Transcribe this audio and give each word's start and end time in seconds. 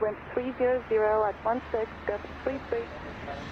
wind 0.00 0.16
300 0.34 0.82
at 1.28 1.34
16, 1.44 1.86
gust 2.06 2.24
33, 2.44 2.78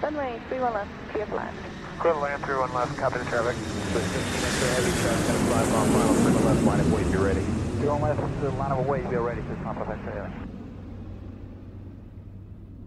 runway 0.01 0.39
31 0.49 0.73
left, 0.73 0.89
clear 1.11 1.25
for 1.27 1.35
land. 1.35 1.55
Clear 1.99 2.13
to 2.13 2.19
land, 2.19 2.43
31 2.43 2.73
left, 2.73 2.97
copy 2.97 3.19
the 3.19 3.25
traffic. 3.25 3.55
So 3.93 3.99
15 3.99 4.19
inch 4.47 4.59
heavy 4.75 4.91
gonna 5.27 5.43
fly 5.45 5.61
off 5.77 5.87
final, 5.93 6.15
clear 6.21 6.33
to 6.33 6.45
left, 6.47 6.63
line 6.63 6.79
of 6.79 6.93
weight, 6.93 7.11
be 7.11 7.17
ready. 7.17 7.45
31 7.79 8.01
left, 8.01 8.19
uh, 8.19 8.51
line 8.57 8.71
of 8.71 8.87
weight, 8.87 9.09
be 9.09 9.15
ready, 9.17 9.41
just 9.41 9.61
not 9.61 9.77
extra 9.77 10.11
heavy. 10.11 10.33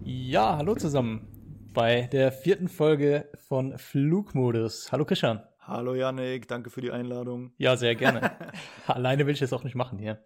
Ja, 0.04 0.56
hallo 0.56 0.74
zusammen 0.74 1.28
bei 1.72 2.08
der 2.12 2.32
vierten 2.32 2.68
Folge 2.68 3.28
von 3.48 3.78
Flugmodus. 3.78 4.90
Hallo 4.90 5.04
Christian. 5.04 5.40
Hallo 5.60 5.94
Janik, 5.94 6.48
danke 6.48 6.70
für 6.70 6.80
die 6.80 6.90
Einladung. 6.90 7.52
Ja, 7.58 7.76
sehr 7.76 7.94
gerne. 7.94 8.32
Alleine 8.88 9.26
will 9.26 9.34
ich 9.34 9.42
es 9.42 9.52
auch 9.52 9.62
nicht 9.62 9.76
machen 9.76 9.98
hier. 9.98 10.18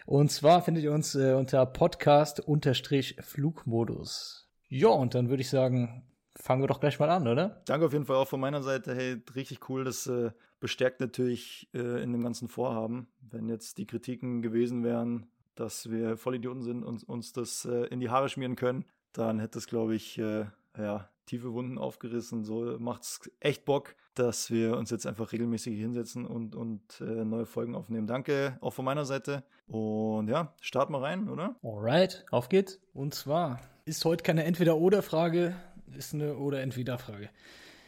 Und 0.06 0.32
zwar 0.32 0.62
findet 0.62 0.82
ihr 0.84 0.92
uns 0.92 1.14
äh, 1.14 1.34
unter 1.34 1.66
Podcast-Flugmodus. 1.66 4.48
Ja, 4.68 4.88
und 4.88 5.14
dann 5.14 5.28
würde 5.28 5.42
ich 5.42 5.50
sagen, 5.50 6.02
fangen 6.34 6.62
wir 6.62 6.66
doch 6.66 6.80
gleich 6.80 6.98
mal 6.98 7.10
an, 7.10 7.28
oder? 7.28 7.62
Danke 7.66 7.84
auf 7.86 7.92
jeden 7.92 8.06
Fall 8.06 8.16
auch 8.16 8.28
von 8.28 8.40
meiner 8.40 8.62
Seite. 8.62 8.94
Hey, 8.94 9.22
richtig 9.34 9.68
cool. 9.68 9.84
Das 9.84 10.06
äh, 10.06 10.30
bestärkt 10.60 11.00
natürlich 11.00 11.68
äh, 11.74 12.02
in 12.02 12.12
dem 12.12 12.22
ganzen 12.22 12.48
Vorhaben. 12.48 13.08
Wenn 13.20 13.48
jetzt 13.48 13.78
die 13.78 13.86
Kritiken 13.86 14.42
gewesen 14.42 14.84
wären, 14.84 15.26
dass 15.58 15.90
wir 15.90 16.16
Vollidioten 16.16 16.62
sind 16.62 16.84
und 16.84 17.08
uns 17.08 17.32
das 17.32 17.64
äh, 17.64 17.86
in 17.86 18.00
die 18.00 18.10
Haare 18.10 18.28
schmieren 18.28 18.56
können, 18.56 18.84
dann 19.12 19.40
hätte 19.40 19.58
es, 19.58 19.66
glaube 19.66 19.94
ich, 19.94 20.18
äh, 20.18 20.46
ja, 20.76 21.08
tiefe 21.26 21.52
Wunden 21.52 21.78
aufgerissen. 21.78 22.44
So 22.44 22.76
macht's 22.78 23.28
echt 23.40 23.64
Bock, 23.64 23.94
dass 24.14 24.50
wir 24.50 24.76
uns 24.76 24.90
jetzt 24.90 25.06
einfach 25.06 25.32
regelmäßig 25.32 25.78
hinsetzen 25.78 26.26
und, 26.26 26.54
und 26.54 27.00
äh, 27.00 27.24
neue 27.24 27.46
Folgen 27.46 27.74
aufnehmen. 27.74 28.06
Danke 28.06 28.58
auch 28.60 28.72
von 28.72 28.84
meiner 28.84 29.04
Seite. 29.04 29.44
Und 29.66 30.28
ja, 30.28 30.54
starten 30.60 30.92
wir 30.92 31.02
rein, 31.02 31.28
oder? 31.28 31.56
Alright, 31.62 32.24
auf 32.30 32.48
geht's. 32.48 32.80
Und 32.94 33.14
zwar 33.14 33.60
ist 33.84 34.04
heute 34.04 34.22
keine 34.22 34.44
Entweder-Oder-Frage, 34.44 35.56
ist 35.96 36.14
eine 36.14 36.36
Oder-Entweder-Frage. 36.36 37.30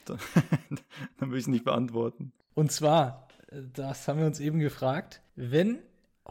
Dann, 0.07 0.19
dann 1.19 1.31
will 1.31 1.39
ich 1.39 1.45
es 1.45 1.49
nicht 1.49 1.65
beantworten. 1.65 2.33
Und 2.55 2.73
zwar, 2.73 3.29
äh, 3.49 3.63
das 3.73 4.09
haben 4.09 4.19
wir 4.19 4.27
uns 4.27 4.41
eben 4.41 4.59
gefragt, 4.59 5.23
wenn 5.37 5.79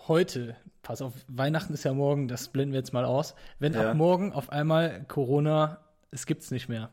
heute, 0.07 0.55
pass 0.81 1.01
auf, 1.01 1.13
Weihnachten 1.27 1.73
ist 1.73 1.83
ja 1.83 1.93
morgen, 1.93 2.27
das 2.27 2.47
blenden 2.49 2.73
wir 2.73 2.79
jetzt 2.79 2.93
mal 2.93 3.05
aus, 3.05 3.35
wenn 3.59 3.73
Ja. 3.73 3.91
ab 3.91 3.95
morgen 3.97 4.31
auf 4.33 4.51
einmal 4.51 5.03
Corona, 5.07 5.79
es 6.11 6.25
gibt's 6.25 6.51
nicht 6.51 6.69
mehr. 6.69 6.89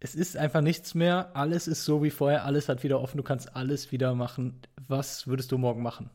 Es 0.00 0.14
ist 0.14 0.36
einfach 0.36 0.60
nichts 0.60 0.94
mehr, 0.94 1.30
alles 1.34 1.66
ist 1.66 1.84
so 1.84 2.02
wie 2.02 2.10
vorher, 2.10 2.44
alles 2.44 2.68
hat 2.68 2.84
wieder 2.84 3.00
offen, 3.00 3.16
du 3.16 3.24
kannst 3.24 3.56
alles 3.56 3.90
wieder 3.90 4.14
machen. 4.14 4.60
Was 4.86 5.26
würdest 5.26 5.50
du 5.50 5.58
morgen 5.58 5.82
machen? 5.82 6.10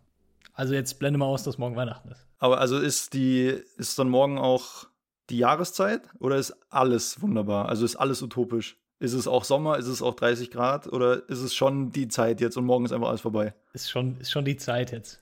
Also 0.53 0.73
jetzt 0.73 1.00
blende 1.00 1.17
mal 1.19 1.25
aus, 1.25 1.44
dass 1.44 1.57
morgen 1.57 1.75
Weihnachten 1.75 2.09
ist. 2.09 2.25
Aber 2.39 2.59
also 2.59 2.78
ist 2.79 3.13
die, 3.13 3.47
ist 3.78 4.00
dann 4.00 4.09
morgen 4.09 4.38
auch 4.38 4.85
die 5.29 5.38
Jahreszeit 5.39 6.01
oder 6.19 6.38
ist 6.38 6.53
alles 6.69 7.22
wunderbar? 7.22 7.67
Also 7.69 7.83
ist 7.85 7.95
alles 7.95 8.22
utopisch? 8.22 8.78
Ist 9.00 9.13
es 9.13 9.28
auch 9.28 9.44
Sommer? 9.44 9.78
Ist 9.78 9.88
es 9.88 10.01
auch 10.01 10.13
30 10.16 10.50
Grad? 10.51 10.88
Oder 10.88 11.28
ist 11.28 11.39
es 11.39 11.53
schon 11.53 11.91
die 11.91 12.07
Zeit 12.07 12.39
jetzt 12.39 12.56
und 12.56 12.66
morgen 12.66 12.85
ist 12.85 12.94
einfach 12.94 13.09
alles 13.09 13.22
vorbei? 13.22 13.53
Ist 13.73 13.89
schon, 13.91 14.17
ist 14.19 14.31
schon 14.31 14.45
die 14.45 14.56
Zeit 14.56 14.91
jetzt. 14.94 15.19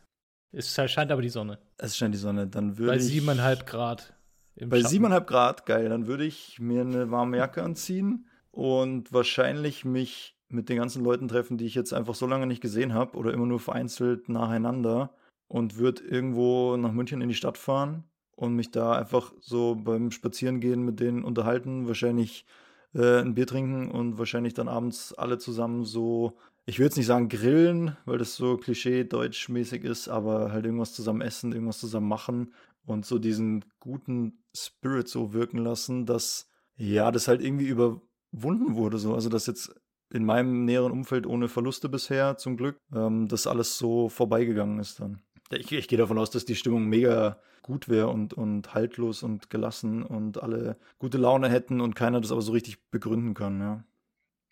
Es 0.51 0.73
scheint 0.73 1.11
aber 1.11 1.21
die 1.21 1.29
Sonne. 1.29 1.59
Es 1.77 1.97
scheint 1.97 2.13
die 2.13 2.19
Sonne. 2.19 2.47
Dann 2.47 2.77
würde 2.77 2.91
Bei 2.91 2.97
ich. 2.97 3.03
siebeneinhalb 3.05 3.65
Grad. 3.65 4.13
Im 4.55 4.69
Bei 4.69 4.77
Schatten. 4.77 4.89
siebeneinhalb 4.89 5.27
Grad, 5.27 5.65
geil. 5.65 5.89
Dann 5.89 6.07
würde 6.07 6.25
ich 6.25 6.59
mir 6.59 6.81
eine 6.81 7.09
warme 7.09 7.37
Jacke 7.37 7.63
anziehen 7.63 8.27
und 8.51 9.13
wahrscheinlich 9.13 9.85
mich 9.85 10.35
mit 10.49 10.67
den 10.67 10.77
ganzen 10.77 11.03
Leuten 11.03 11.29
treffen, 11.29 11.57
die 11.57 11.65
ich 11.65 11.75
jetzt 11.75 11.93
einfach 11.93 12.15
so 12.15 12.27
lange 12.27 12.45
nicht 12.47 12.61
gesehen 12.61 12.93
habe 12.93 13.17
oder 13.17 13.33
immer 13.33 13.45
nur 13.45 13.59
vereinzelt 13.61 14.27
nacheinander 14.27 15.13
und 15.47 15.77
würde 15.77 16.03
irgendwo 16.03 16.75
nach 16.75 16.91
München 16.91 17.21
in 17.21 17.29
die 17.29 17.35
Stadt 17.35 17.57
fahren 17.57 18.03
und 18.35 18.55
mich 18.55 18.71
da 18.71 18.93
einfach 18.93 19.31
so 19.39 19.75
beim 19.75 20.11
Spazierengehen 20.11 20.83
mit 20.83 20.99
denen 20.99 21.23
unterhalten, 21.23 21.87
wahrscheinlich 21.87 22.45
äh, 22.93 23.19
ein 23.21 23.35
Bier 23.35 23.47
trinken 23.47 23.89
und 23.89 24.17
wahrscheinlich 24.17 24.53
dann 24.53 24.67
abends 24.67 25.13
alle 25.13 25.37
zusammen 25.37 25.85
so, 25.85 26.37
ich 26.65 26.79
will 26.79 26.85
jetzt 26.85 26.97
nicht 26.97 27.07
sagen 27.07 27.29
grillen, 27.29 27.97
weil 28.05 28.17
das 28.17 28.35
so 28.35 28.57
klischee-deutschmäßig 28.57 29.83
ist, 29.83 30.07
aber 30.07 30.51
halt 30.51 30.65
irgendwas 30.65 30.93
zusammen 30.93 31.21
essen, 31.21 31.51
irgendwas 31.51 31.79
zusammen 31.79 32.07
machen 32.07 32.53
und 32.85 33.05
so 33.05 33.19
diesen 33.19 33.65
guten 33.79 34.43
Spirit 34.55 35.07
so 35.07 35.33
wirken 35.33 35.57
lassen, 35.57 36.05
dass 36.05 36.49
ja, 36.75 37.11
das 37.11 37.27
halt 37.27 37.41
irgendwie 37.41 37.67
überwunden 37.67 38.75
wurde 38.75 38.97
so. 38.97 39.13
Also 39.13 39.29
dass 39.29 39.47
jetzt 39.47 39.73
in 40.11 40.25
meinem 40.25 40.65
näheren 40.65 40.91
Umfeld 40.91 41.25
ohne 41.25 41.47
Verluste 41.47 41.89
bisher 41.89 42.37
zum 42.37 42.57
Glück, 42.57 42.77
ähm, 42.93 43.27
das 43.27 43.47
alles 43.47 43.77
so 43.77 44.09
vorbeigegangen 44.09 44.79
ist 44.79 44.99
dann. 44.99 45.21
Ich, 45.51 45.71
ich 45.71 45.87
gehe 45.87 45.97
davon 45.97 46.17
aus, 46.17 46.29
dass 46.29 46.45
die 46.45 46.55
Stimmung 46.55 46.85
mega 46.85 47.39
gut 47.61 47.89
wäre 47.89 48.07
und, 48.07 48.33
und 48.33 48.73
haltlos 48.73 49.23
und 49.23 49.49
gelassen 49.49 50.03
und 50.03 50.41
alle 50.41 50.77
gute 50.99 51.17
Laune 51.17 51.49
hätten 51.49 51.81
und 51.81 51.95
keiner 51.95 52.21
das 52.21 52.31
aber 52.31 52.41
so 52.41 52.51
richtig 52.51 52.89
begründen 52.89 53.33
kann, 53.33 53.59
ja. 53.59 53.83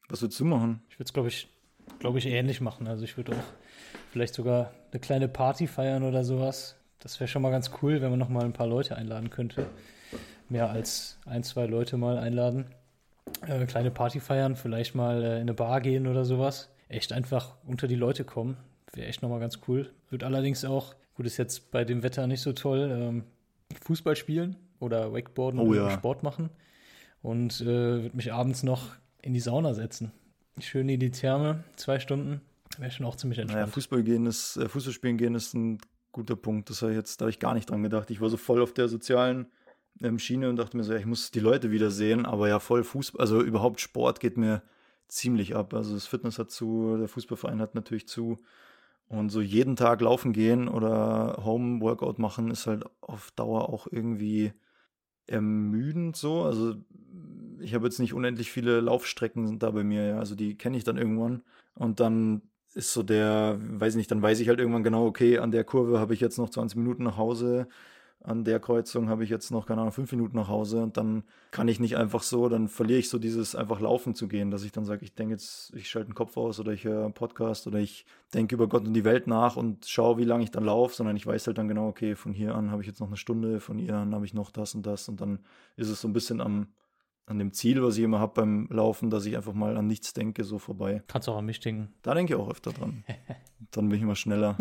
Was 0.07 0.21
würdest 0.21 0.39
du 0.39 0.45
machen? 0.45 0.81
Ich 0.89 0.95
würde 0.95 1.05
es, 1.05 1.13
glaube 1.13 1.29
ich, 1.29 1.49
glaube 1.99 2.19
ich, 2.19 2.27
ähnlich 2.27 2.61
machen. 2.61 2.87
Also 2.87 3.03
ich 3.03 3.17
würde 3.17 3.33
auch 3.33 3.43
vielleicht 4.11 4.33
sogar 4.33 4.71
eine 4.91 4.99
kleine 4.99 5.27
Party 5.27 5.67
feiern 5.67 6.03
oder 6.03 6.23
sowas. 6.23 6.75
Das 6.99 7.19
wäre 7.19 7.27
schon 7.27 7.41
mal 7.41 7.51
ganz 7.51 7.71
cool, 7.81 8.01
wenn 8.01 8.09
man 8.09 8.19
noch 8.19 8.29
mal 8.29 8.43
ein 8.43 8.53
paar 8.53 8.67
Leute 8.67 8.95
einladen 8.95 9.29
könnte. 9.29 9.67
Mehr 10.49 10.69
als 10.69 11.17
ein, 11.25 11.43
zwei 11.43 11.65
Leute 11.65 11.97
mal 11.97 12.17
einladen. 12.17 12.65
Äh, 13.47 13.65
kleine 13.65 13.91
Party 13.91 14.19
feiern, 14.19 14.55
vielleicht 14.55 14.95
mal 14.95 15.23
äh, 15.23 15.35
in 15.35 15.41
eine 15.41 15.53
Bar 15.53 15.81
gehen 15.81 16.07
oder 16.07 16.25
sowas. 16.25 16.69
Echt 16.87 17.13
einfach 17.13 17.55
unter 17.65 17.87
die 17.87 17.95
Leute 17.95 18.23
kommen. 18.23 18.57
Wäre 18.93 19.07
echt 19.07 19.21
noch 19.21 19.29
mal 19.29 19.39
ganz 19.39 19.59
cool. 19.67 19.91
Wird 20.09 20.23
allerdings 20.23 20.65
auch, 20.65 20.95
gut, 21.15 21.25
ist 21.25 21.37
jetzt 21.37 21.71
bei 21.71 21.85
dem 21.85 22.01
Wetter 22.03 22.25
nicht 22.27 22.41
so 22.41 22.53
toll, 22.53 22.89
ähm, 22.91 23.23
Fußball 23.83 24.15
spielen 24.15 24.55
oder 24.79 25.13
Wakeboarden 25.13 25.59
Oh 25.59 25.65
oder 25.65 25.89
ja. 25.89 25.91
Sport 25.91 26.23
machen. 26.23 26.49
Und 27.21 27.61
äh, 27.61 27.65
würde 27.65 28.15
mich 28.15 28.33
abends 28.33 28.63
noch 28.63 28.95
in 29.21 29.33
die 29.33 29.39
Sauna 29.39 29.73
setzen. 29.73 30.11
Schön 30.59 30.89
in 30.89 30.99
die 30.99 31.11
Therme, 31.11 31.63
zwei 31.75 31.99
Stunden. 31.99 32.41
Wäre 32.77 32.91
schon 32.91 33.05
auch 33.05 33.15
ziemlich 33.15 33.37
Naja, 33.37 33.49
entspannt. 33.51 33.73
Fußball 33.73 34.03
gehen 34.03 34.25
ist, 34.25 34.57
äh, 34.57 34.67
Fußball 34.67 34.93
spielen 34.93 35.17
gehen 35.17 35.35
ist 35.35 35.53
ein 35.53 35.79
guter 36.11 36.35
Punkt. 36.35 36.69
Das 36.69 36.81
habe 36.81 36.91
ich 36.91 36.97
jetzt, 36.97 37.19
da 37.19 37.25
habe 37.25 37.31
ich 37.31 37.39
gar 37.39 37.53
nicht 37.53 37.69
dran 37.69 37.83
gedacht. 37.83 38.09
Ich 38.11 38.21
war 38.21 38.29
so 38.29 38.37
voll 38.37 38.61
auf 38.61 38.73
der 38.73 38.87
sozialen 38.87 39.47
ähm, 40.01 40.19
Schiene 40.19 40.49
und 40.49 40.55
dachte 40.57 40.77
mir 40.77 40.83
so, 40.83 40.93
ja, 40.93 40.99
ich 40.99 41.05
muss 41.05 41.31
die 41.31 41.39
Leute 41.39 41.71
wiedersehen, 41.71 42.25
aber 42.25 42.47
ja, 42.47 42.59
voll 42.59 42.83
Fußball, 42.83 43.21
also 43.21 43.41
überhaupt 43.41 43.79
Sport 43.79 44.19
geht 44.19 44.37
mir 44.37 44.61
ziemlich 45.07 45.55
ab. 45.55 45.73
Also 45.73 45.93
das 45.93 46.05
Fitness 46.07 46.39
hat 46.39 46.51
zu, 46.51 46.97
der 46.97 47.07
Fußballverein 47.07 47.61
hat 47.61 47.75
natürlich 47.75 48.07
zu. 48.07 48.39
Und 49.07 49.29
so 49.29 49.41
jeden 49.41 49.75
Tag 49.75 50.01
laufen 50.01 50.33
gehen 50.33 50.67
oder 50.67 51.41
Home-Workout 51.43 52.19
machen 52.19 52.51
ist 52.51 52.67
halt 52.67 52.85
auf 53.01 53.31
Dauer 53.31 53.69
auch 53.69 53.87
irgendwie 53.89 54.53
ermüdend 55.25 56.15
so. 56.15 56.43
Also 56.43 56.75
ich 57.61 57.73
habe 57.73 57.85
jetzt 57.85 57.99
nicht 57.99 58.13
unendlich 58.13 58.51
viele 58.51 58.79
Laufstrecken 58.81 59.59
da 59.59 59.71
bei 59.71 59.83
mir, 59.83 60.05
ja. 60.05 60.19
Also 60.19 60.35
die 60.35 60.57
kenne 60.57 60.77
ich 60.77 60.83
dann 60.83 60.97
irgendwann. 60.97 61.43
Und 61.75 61.99
dann 61.99 62.41
ist 62.73 62.93
so 62.93 63.03
der, 63.03 63.57
weiß 63.59 63.95
nicht, 63.95 64.11
dann 64.11 64.21
weiß 64.21 64.39
ich 64.39 64.49
halt 64.49 64.59
irgendwann 64.59 64.83
genau, 64.83 65.05
okay, 65.05 65.39
an 65.39 65.51
der 65.51 65.63
Kurve 65.63 65.99
habe 65.99 66.13
ich 66.13 66.19
jetzt 66.19 66.37
noch 66.37 66.49
20 66.49 66.77
Minuten 66.77 67.03
nach 67.03 67.17
Hause, 67.17 67.67
an 68.21 68.43
der 68.43 68.59
Kreuzung 68.59 69.07
habe 69.07 69.23
ich 69.23 69.29
jetzt 69.29 69.49
noch, 69.49 69.65
keine 69.65 69.79
Ahnung, 69.81 69.93
fünf 69.93 70.11
Minuten 70.11 70.35
nach 70.35 70.49
Hause 70.49 70.83
und 70.83 70.97
dann 70.97 71.23
kann 71.51 71.69
ich 71.69 71.79
nicht 71.79 71.95
einfach 71.95 72.21
so, 72.21 72.49
dann 72.49 72.67
verliere 72.67 72.99
ich 72.99 73.09
so 73.09 73.17
dieses 73.17 73.55
einfach 73.55 73.79
laufen 73.79 74.13
zu 74.13 74.27
gehen, 74.27 74.51
dass 74.51 74.63
ich 74.63 74.73
dann 74.73 74.83
sage, 74.83 75.05
ich 75.05 75.15
denke 75.15 75.33
jetzt, 75.33 75.73
ich 75.73 75.89
schalte 75.89 76.09
den 76.09 76.15
Kopf 76.15 76.35
aus 76.35 76.59
oder 76.59 76.73
ich 76.73 76.83
höre 76.83 77.05
einen 77.05 77.13
Podcast 77.13 77.65
oder 77.65 77.79
ich 77.79 78.05
denke 78.33 78.55
über 78.55 78.67
Gott 78.67 78.85
und 78.85 78.93
die 78.93 79.05
Welt 79.05 79.27
nach 79.27 79.55
und 79.55 79.85
schaue, 79.85 80.17
wie 80.17 80.25
lange 80.25 80.43
ich 80.43 80.51
dann 80.51 80.65
laufe, 80.65 80.95
sondern 80.95 81.15
ich 81.15 81.25
weiß 81.25 81.47
halt 81.47 81.57
dann 81.57 81.69
genau, 81.69 81.87
okay, 81.87 82.15
von 82.15 82.33
hier 82.33 82.55
an 82.55 82.71
habe 82.71 82.81
ich 82.81 82.87
jetzt 82.87 82.99
noch 82.99 83.07
eine 83.07 83.17
Stunde, 83.17 83.61
von 83.61 83.77
hier 83.77 83.95
an 83.95 84.13
habe 84.13 84.25
ich 84.25 84.33
noch 84.33 84.51
das 84.51 84.75
und 84.75 84.85
das 84.85 85.07
und 85.07 85.21
dann 85.21 85.39
ist 85.77 85.87
es 85.87 86.01
so 86.01 86.07
ein 86.09 86.13
bisschen 86.13 86.41
am, 86.41 86.67
an 87.29 87.39
dem 87.39 87.53
Ziel, 87.53 87.81
was 87.83 87.97
ich 87.97 88.03
immer 88.03 88.19
habe 88.19 88.33
beim 88.41 88.67
Laufen, 88.71 89.09
dass 89.09 89.25
ich 89.25 89.37
einfach 89.37 89.53
mal 89.53 89.77
an 89.77 89.87
nichts 89.87 90.13
denke, 90.13 90.43
so 90.43 90.57
vorbei. 90.57 91.03
Kannst 91.07 91.29
auch 91.29 91.37
an 91.37 91.45
mich 91.45 91.59
denken. 91.59 91.93
Da 92.01 92.13
denke 92.13 92.33
ich 92.33 92.39
auch 92.39 92.49
öfter 92.49 92.71
dran. 92.71 93.03
Dann 93.71 93.89
bin 93.89 93.97
ich 93.97 94.03
immer 94.03 94.15
schneller. 94.15 94.57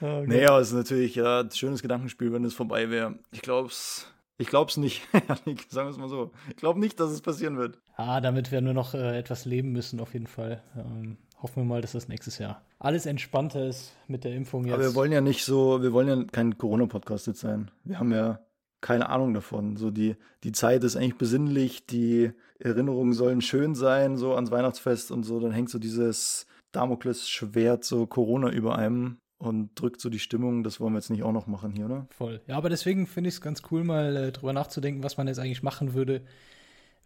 Nee, 0.00 0.46
aber 0.46 0.58
es 0.58 0.68
ist 0.68 0.74
natürlich 0.74 1.14
ja, 1.14 1.40
ein 1.40 1.50
schönes 1.50 1.82
Gedankenspiel, 1.82 2.32
wenn 2.32 2.44
es 2.44 2.54
vorbei 2.54 2.90
wäre. 2.90 3.18
Ich 3.30 3.42
glaube, 3.42 3.68
es 3.68 4.06
Ich 4.38 4.48
glaube 4.48 4.70
es 4.70 4.76
nicht, 4.76 5.06
sagen 5.68 5.86
wir 5.86 5.90
es 5.90 5.98
mal 5.98 6.08
so. 6.08 6.32
Ich 6.48 6.56
glaube 6.56 6.80
nicht, 6.80 6.98
dass 6.98 7.10
es 7.10 7.20
passieren 7.20 7.56
wird. 7.56 7.78
Ah, 7.96 8.20
damit 8.20 8.50
wir 8.50 8.60
noch 8.60 8.94
äh, 8.94 9.18
etwas 9.18 9.44
leben 9.44 9.70
müssen, 9.70 10.00
auf 10.00 10.14
jeden 10.14 10.26
Fall. 10.26 10.62
Ähm, 10.76 11.18
hoffen 11.40 11.62
wir 11.62 11.64
mal, 11.64 11.80
dass 11.80 11.92
das 11.92 12.08
nächstes 12.08 12.38
Jahr 12.38 12.62
alles 12.84 13.06
entspannter 13.06 13.66
ist 13.66 13.96
mit 14.08 14.24
der 14.24 14.34
Impfung 14.34 14.64
jetzt. 14.66 14.74
Aber 14.74 14.82
wir 14.82 14.94
wollen 14.94 15.12
ja 15.12 15.22
nicht 15.22 15.44
so, 15.44 15.82
wir 15.82 15.92
wollen 15.92 16.08
ja 16.08 16.24
kein 16.24 16.58
Corona-Podcast 16.58 17.26
jetzt 17.28 17.40
sein. 17.40 17.70
Wir 17.84 17.98
haben 17.98 18.12
ja 18.12 18.40
keine 18.84 19.08
Ahnung 19.08 19.32
davon. 19.32 19.78
So 19.78 19.90
die, 19.90 20.14
die 20.42 20.52
Zeit 20.52 20.84
ist 20.84 20.94
eigentlich 20.94 21.16
besinnlich, 21.16 21.86
die 21.86 22.32
Erinnerungen 22.58 23.14
sollen 23.14 23.40
schön 23.40 23.74
sein, 23.74 24.18
so 24.18 24.34
ans 24.34 24.50
Weihnachtsfest 24.50 25.10
und 25.10 25.22
so. 25.22 25.40
Dann 25.40 25.52
hängt 25.52 25.70
so 25.70 25.78
dieses 25.78 26.46
Damoklesschwert, 26.72 27.82
so 27.82 28.06
Corona 28.06 28.50
über 28.50 28.76
einem 28.76 29.16
und 29.38 29.70
drückt 29.80 30.02
so 30.02 30.10
die 30.10 30.18
Stimmung. 30.18 30.64
Das 30.64 30.80
wollen 30.80 30.92
wir 30.92 30.98
jetzt 30.98 31.08
nicht 31.08 31.22
auch 31.22 31.32
noch 31.32 31.46
machen 31.46 31.72
hier, 31.72 31.86
oder? 31.86 32.06
Voll. 32.10 32.42
Ja, 32.46 32.58
aber 32.58 32.68
deswegen 32.68 33.06
finde 33.06 33.28
ich 33.28 33.36
es 33.36 33.40
ganz 33.40 33.62
cool, 33.70 33.84
mal 33.84 34.16
äh, 34.16 34.32
drüber 34.32 34.52
nachzudenken, 34.52 35.02
was 35.02 35.16
man 35.16 35.28
jetzt 35.28 35.38
eigentlich 35.38 35.62
machen 35.62 35.94
würde, 35.94 36.20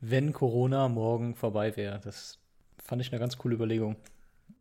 wenn 0.01 0.33
Corona 0.33 0.89
morgen 0.89 1.37
vorbei 1.37 1.77
wäre. 1.77 2.01
Das 2.03 2.41
fand 2.83 3.03
ich 3.03 3.13
eine 3.13 3.21
ganz 3.21 3.39
coole 3.39 3.55
Überlegung. 3.55 3.95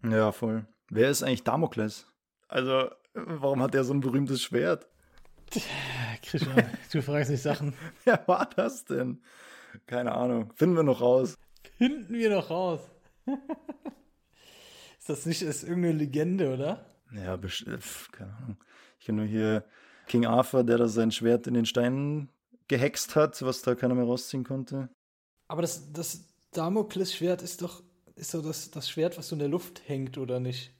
Ja, 0.04 0.32
voll. 0.32 0.68
Wer 0.92 1.10
ist 1.10 1.24
eigentlich 1.24 1.44
Damokles? 1.44 2.06
Also, 2.48 2.92
warum 3.16 3.64
hat 3.64 3.74
der 3.74 3.84
so 3.84 3.96
ein 3.96 4.02
berühmtes 4.02 4.44
Schwert? 4.44 4.88
Christian, 6.22 6.70
du 6.92 7.02
fragst 7.02 7.32
nicht 7.32 7.42
Sachen. 7.42 7.74
Wer 8.04 8.28
war 8.28 8.50
das 8.56 8.86
denn? 8.86 9.22
Keine 9.86 10.14
Ahnung. 10.14 10.52
Finden 10.56 10.76
wir 10.76 10.84
noch 10.84 11.02
raus. 11.02 11.38
Finden 11.78 12.14
wir 12.14 12.30
noch 12.30 12.50
raus. 12.50 12.82
ist 15.00 15.10
das 15.10 15.26
nicht 15.26 15.42
ist 15.42 15.64
irgendeine 15.64 15.98
Legende, 15.98 16.54
oder? 16.54 16.86
Ja, 17.14 17.36
bestimmt. 17.36 17.84
Keine 18.12 18.36
Ahnung. 18.38 18.58
Ich 19.00 19.06
kenne 19.06 19.20
nur 19.20 19.28
hier 19.28 19.64
King 20.08 20.26
Arthur, 20.26 20.64
der 20.64 20.78
da 20.78 20.88
sein 20.88 21.12
Schwert 21.12 21.48
in 21.48 21.54
den 21.54 21.66
Steinen 21.66 22.30
gehext 22.68 23.16
hat, 23.16 23.42
was 23.42 23.62
da 23.62 23.76
keiner 23.76 23.96
mehr 23.96 24.06
rausziehen 24.06 24.44
konnte. 24.44 24.90
Aber 25.48 25.62
das, 25.62 25.92
das 25.94 26.26
Damoklesschwert 26.52 27.42
ist 27.42 27.62
doch, 27.62 27.84
ist 28.16 28.34
doch 28.34 28.44
das, 28.44 28.72
das 28.72 28.90
Schwert, 28.90 29.18
was 29.18 29.30
so 29.30 29.36
in 29.36 29.40
der 29.40 29.48
Luft 29.48 29.88
hängt, 29.88 30.18
oder 30.18 30.40
nicht? 30.40 30.74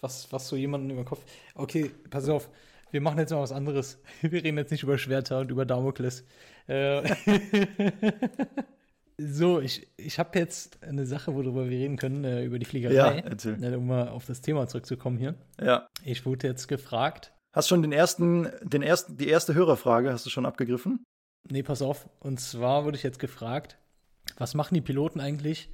Was, 0.00 0.30
was 0.32 0.48
so 0.48 0.56
jemanden 0.56 0.90
über 0.90 1.02
den 1.02 1.08
Kopf. 1.08 1.24
Okay, 1.54 1.90
pass 2.10 2.28
auf. 2.28 2.48
Wir 2.90 3.00
machen 3.00 3.18
jetzt 3.18 3.30
mal 3.30 3.40
was 3.40 3.52
anderes. 3.52 4.00
Wir 4.20 4.44
reden 4.44 4.58
jetzt 4.58 4.70
nicht 4.70 4.82
über 4.82 4.98
Schwerter 4.98 5.40
und 5.40 5.50
über 5.50 5.64
Damokles. 5.64 6.24
Äh 6.66 7.02
so, 9.18 9.60
ich, 9.60 9.88
ich 9.96 10.18
habe 10.18 10.38
jetzt 10.38 10.82
eine 10.82 11.06
Sache, 11.06 11.34
worüber 11.34 11.68
wir 11.68 11.78
reden 11.78 11.96
können, 11.96 12.24
äh, 12.24 12.44
über 12.44 12.58
die 12.58 12.66
Fliegerei. 12.66 12.94
Ja, 12.94 13.10
erzähl. 13.10 13.62
Äh, 13.62 13.76
um 13.76 13.86
mal 13.86 14.08
auf 14.08 14.26
das 14.26 14.40
Thema 14.40 14.66
zurückzukommen 14.66 15.18
hier. 15.18 15.34
Ja. 15.60 15.88
Ich 16.04 16.26
wurde 16.26 16.46
jetzt 16.46 16.68
gefragt. 16.68 17.32
Hast 17.52 17.68
schon 17.68 17.82
den 17.82 17.92
ersten, 17.92 18.50
den 18.62 18.82
ersten, 18.82 19.16
die 19.16 19.28
erste 19.28 19.54
Hörerfrage 19.54 20.12
hast 20.12 20.26
du 20.26 20.30
schon 20.30 20.46
abgegriffen? 20.46 21.04
Nee, 21.48 21.62
pass 21.62 21.82
auf. 21.82 22.08
Und 22.20 22.40
zwar 22.40 22.84
wurde 22.84 22.96
ich 22.96 23.02
jetzt 23.02 23.18
gefragt, 23.18 23.78
was 24.36 24.54
machen 24.54 24.74
die 24.74 24.80
Piloten 24.80 25.20
eigentlich, 25.20 25.70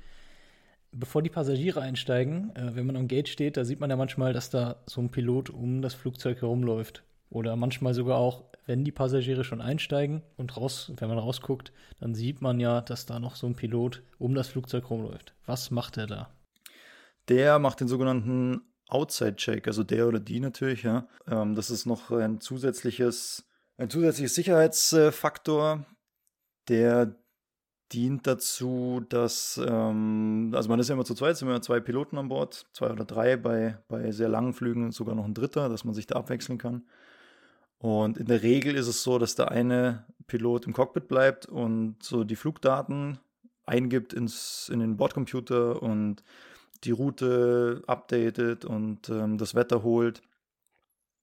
bevor 0.93 1.23
die 1.23 1.31
Passagiere 1.31 1.81
einsteigen? 1.81 2.55
Äh, 2.55 2.75
wenn 2.77 2.87
man 2.87 2.97
am 2.97 3.09
Gate 3.09 3.29
steht, 3.29 3.57
da 3.57 3.65
sieht 3.65 3.81
man 3.81 3.91
ja 3.91 3.97
manchmal, 3.97 4.33
dass 4.33 4.51
da 4.51 4.77
so 4.87 5.01
ein 5.01 5.11
Pilot 5.11 5.51
um 5.51 5.83
das 5.83 5.95
Flugzeug 5.95 6.41
herumläuft. 6.43 7.03
Oder 7.31 7.57
manchmal 7.57 7.95
sogar 7.95 8.19
auch, 8.19 8.45
wenn 8.67 8.85
die 8.85 8.93
Passagiere 8.93 9.43
schon 9.43 9.63
einsteigen 9.63 10.23
und 10.37 10.57
raus, 10.57 10.93
wenn 10.99 11.09
man 11.09 11.19
rausguckt, 11.19 11.73
dann 11.99 12.15
sieht 12.15 12.43
man 12.43 12.61
ja, 12.61 12.83
dass 12.83 13.07
da 13.07 13.19
noch 13.19 13.37
so 13.37 13.47
ein 13.47 13.57
Pilot 13.57 14.03
um 14.19 14.35
das 14.35 14.49
Flugzeug 14.49 14.91
rumläuft. 14.91 15.35
Was 15.47 15.71
macht 15.71 15.97
er 15.97 16.07
da? 16.07 16.31
Der 17.29 17.59
macht 17.59 17.81
den 17.81 17.89
sogenannten 17.89 18.61
Outside-Check, 18.89 19.67
also 19.67 19.83
der 19.83 20.07
oder 20.07 20.21
die 20.21 20.41
natürlich, 20.41 20.83
ja. 20.83 21.09
Ähm, 21.27 21.55
das 21.55 21.71
ist 21.71 21.87
noch 21.87 22.11
ein 22.11 22.41
zusätzliches, 22.41 23.49
ein 23.79 23.89
zusätzliches 23.89 24.35
Sicherheitsfaktor, 24.35 25.87
der 26.69 27.17
dient 27.93 28.27
dazu, 28.27 29.03
dass, 29.09 29.61
ähm, 29.65 30.53
also 30.55 30.69
man 30.69 30.81
ist 30.81 30.89
ja 30.89 30.95
immer 30.95 31.05
zu 31.05 31.15
zweit, 31.15 31.37
sind 31.37 31.49
immer 31.49 31.63
zwei 31.63 31.81
Piloten 31.81 32.19
an 32.19 32.29
Bord, 32.29 32.67
zwei 32.73 32.91
oder 32.91 33.05
drei 33.05 33.37
bei, 33.37 33.79
bei 33.89 34.11
sehr 34.13 34.29
langen 34.29 34.55
Flügen, 34.55 34.93
sogar 34.93 35.15
noch 35.15 35.25
ein 35.25 35.35
dritter, 35.35 35.69
dass 35.69 35.85
man 35.85 35.95
sich 35.95 36.07
da 36.07 36.17
abwechseln 36.17 36.59
kann. 36.59 36.85
Und 37.79 38.17
in 38.17 38.27
der 38.27 38.43
Regel 38.43 38.77
ist 38.77 38.87
es 38.87 39.03
so, 39.03 39.19
dass 39.19 39.35
der 39.35 39.51
eine 39.51 40.05
Pilot 40.29 40.67
im 40.67 40.73
Cockpit 40.73 41.09
bleibt 41.09 41.47
und 41.47 42.03
so 42.03 42.25
die 42.25 42.37
Flugdaten 42.37 43.19
eingibt 43.67 44.13
ins, 44.13 44.69
in 44.73 44.81
den 44.81 44.97
Bordcomputer 44.97 45.83
und 45.83 46.23
die 46.85 46.93
Route 46.93 47.83
updatet 47.87 48.65
und 48.65 49.09
ähm, 49.09 49.39
das 49.39 49.55
Wetter 49.55 49.83
holt. 49.83 50.23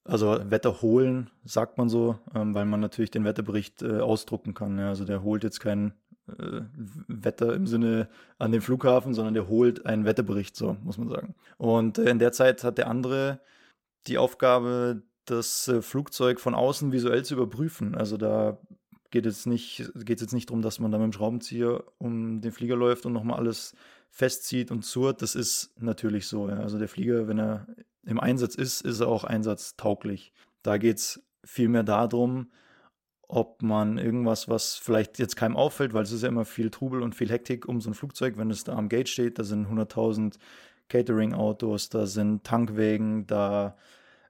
Also 0.04 0.39
Wetter 0.50 0.81
holen, 0.81 1.30
sagt 1.44 1.77
man 1.77 1.89
so, 1.89 2.18
ähm, 2.33 2.54
weil 2.56 2.66
man 2.66 2.80
natürlich 2.80 3.12
den 3.12 3.25
Wetterbericht 3.25 3.81
äh, 3.81 4.00
ausdrucken 4.00 4.54
kann. 4.54 4.77
Ja. 4.77 4.89
Also 4.89 5.06
der 5.06 5.24
holt 5.24 5.44
jetzt 5.44 5.60
kein 5.60 5.94
äh, 6.40 6.62
Wetter 7.08 7.54
im 7.54 7.68
Sinne 7.68 8.10
an 8.38 8.52
den 8.52 8.62
Flughafen, 8.62 9.14
sondern 9.14 9.34
der 9.34 9.48
holt 9.48 9.86
einen 9.86 10.06
Wetterbericht, 10.06 10.56
so 10.56 10.78
muss 10.84 10.98
man 10.98 11.10
sagen. 11.10 11.36
Und 11.58 11.98
äh, 11.98 12.10
in 12.10 12.20
der 12.20 12.31
Zeit 12.31 12.64
hat 12.64 12.78
der 12.78 12.88
andere 12.88 13.40
die 14.08 14.18
Aufgabe, 14.18 15.04
das 15.26 15.68
äh, 15.68 15.81
Flugzeug 15.81 16.40
von 16.40 16.56
außen 16.56 16.92
visuell 16.92 17.24
zu 17.24 17.36
überprüfen. 17.36 17.96
Also 17.96 18.18
da 18.18 18.58
geht 19.12 19.26
es 19.26 19.46
jetzt 19.46 20.34
nicht 20.34 20.50
darum, 20.50 20.62
dass 20.62 20.80
man 20.80 20.92
da 20.92 20.98
mit 20.98 21.06
dem 21.06 21.14
Schraubenzieher 21.14 21.84
um 21.98 22.42
den 22.42 22.52
Flieger 22.52 22.76
läuft 22.76 23.06
und 23.06 23.14
nochmal 23.14 23.40
alles 23.40 23.76
festzieht 24.10 24.72
und 24.72 24.84
zurrt. 24.84 25.22
Das 25.22 25.36
ist 25.36 25.74
natürlich 25.80 26.28
so. 26.28 26.50
Ja. 26.50 26.58
Also 26.60 26.78
der 26.78 26.88
Flieger, 26.88 27.28
wenn 27.28 27.40
er 27.40 27.68
im 28.06 28.20
Einsatz 28.20 28.56
ist, 28.56 28.81
ist 28.81 29.00
er 29.00 29.08
auch 29.08 29.24
einsatztauglich. 29.24 30.34
Da 30.64 30.78
geht 30.78 30.98
es 30.98 31.24
vielmehr 31.44 31.84
darum, 31.84 32.52
ob 33.30 33.62
man 33.62 34.00
irgendwas, 34.00 34.50
was 34.50 34.76
vielleicht 34.76 35.20
jetzt 35.20 35.36
keinem 35.36 35.56
auffällt, 35.56 35.94
weil 35.94 36.04
es 36.04 36.12
ist 36.12 36.24
ja 36.24 36.30
immer 36.30 36.46
viel 36.46 36.72
Trubel 36.72 37.04
und 37.04 37.14
viel 37.14 37.30
Hektik 37.30 37.68
um 37.68 37.80
so 37.80 37.92
ein 37.92 37.94
Flugzeug, 37.94 38.38
wenn 38.38 38.50
es 38.50 38.64
da 38.64 38.76
am 38.76 38.90
Gate 38.90 39.08
steht, 39.08 39.38
da 39.38 39.44
sind 39.44 39.68
100.000 39.68 40.38
Catering-Autos, 40.90 41.90
da 41.90 42.08
sind 42.08 42.44
Tankwegen, 42.44 43.28
da 43.28 43.78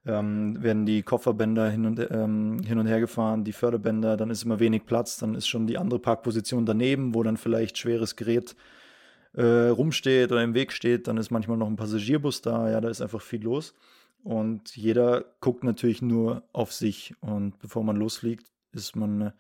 ähm, 0.06 0.62
werden 0.62 0.86
die 0.86 1.01
Kofferbänder 1.01 1.69
hin 1.69 1.86
und, 1.86 2.06
ähm, 2.12 2.62
hin 2.62 2.78
und 2.78 2.88
her 2.88 3.00
gefahren, 3.00 3.46
die 3.46 3.54
Förderbänder, 3.54 4.18
dann 4.18 4.30
ist 4.30 4.44
immer 4.44 4.60
wenig 4.60 4.86
Platz, 4.86 5.18
dann 5.18 5.34
ist 5.34 5.48
schon 5.48 5.66
die 5.66 5.78
andere 5.78 6.00
Parkposition 6.00 6.66
daneben, 6.66 7.16
wo 7.16 7.24
dann 7.24 7.38
vielleicht 7.38 7.78
schweres 7.78 8.18
Gerät 8.18 8.54
äh, 9.34 9.69
rumsteht 9.69 10.34
oder 10.34 10.44
im 10.44 10.54
Weg 10.54 10.74
steht, 10.74 11.07
dann 11.07 11.16
ist 11.16 11.31
manchmal 11.31 11.57
noch 11.57 11.68
ein 11.68 11.78
Passagierbus 11.78 12.42
da, 12.42 12.69
ja, 12.69 12.81
da 12.81 12.90
ist 12.90 13.01
einfach 13.01 13.22
viel 13.22 13.44
los. 13.44 13.74
Und 14.25 14.75
jeder 14.75 15.24
guckt 15.40 15.63
natürlich 15.63 16.01
nur 16.01 16.44
auf 16.51 16.74
sich. 16.74 17.13
Und 17.22 17.57
bevor 17.60 17.86
man 17.86 17.96
losfliegt, 17.96 18.46
ist 18.74 18.95
man 18.95 19.21
äh, 19.21 19.31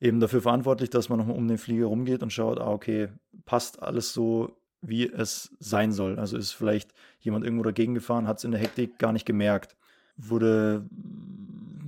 eben 0.00 0.20
dafür 0.20 0.42
verantwortlich, 0.42 0.90
dass 0.90 1.08
man 1.08 1.18
nochmal 1.18 1.36
um 1.36 1.48
den 1.48 1.58
Flieger 1.58 1.86
rumgeht 1.86 2.22
und 2.22 2.32
schaut, 2.32 2.58
ah, 2.58 2.70
okay, 2.70 3.08
passt 3.44 3.82
alles 3.82 4.12
so, 4.12 4.56
wie 4.80 5.08
es 5.08 5.56
sein 5.58 5.92
soll. 5.92 6.18
Also 6.18 6.36
ist 6.36 6.52
vielleicht 6.52 6.92
jemand 7.20 7.44
irgendwo 7.44 7.64
dagegen 7.64 7.94
gefahren, 7.94 8.28
hat 8.28 8.38
es 8.38 8.44
in 8.44 8.52
der 8.52 8.60
Hektik 8.60 8.98
gar 8.98 9.12
nicht 9.12 9.26
gemerkt 9.26 9.76
wurde, 10.18 10.84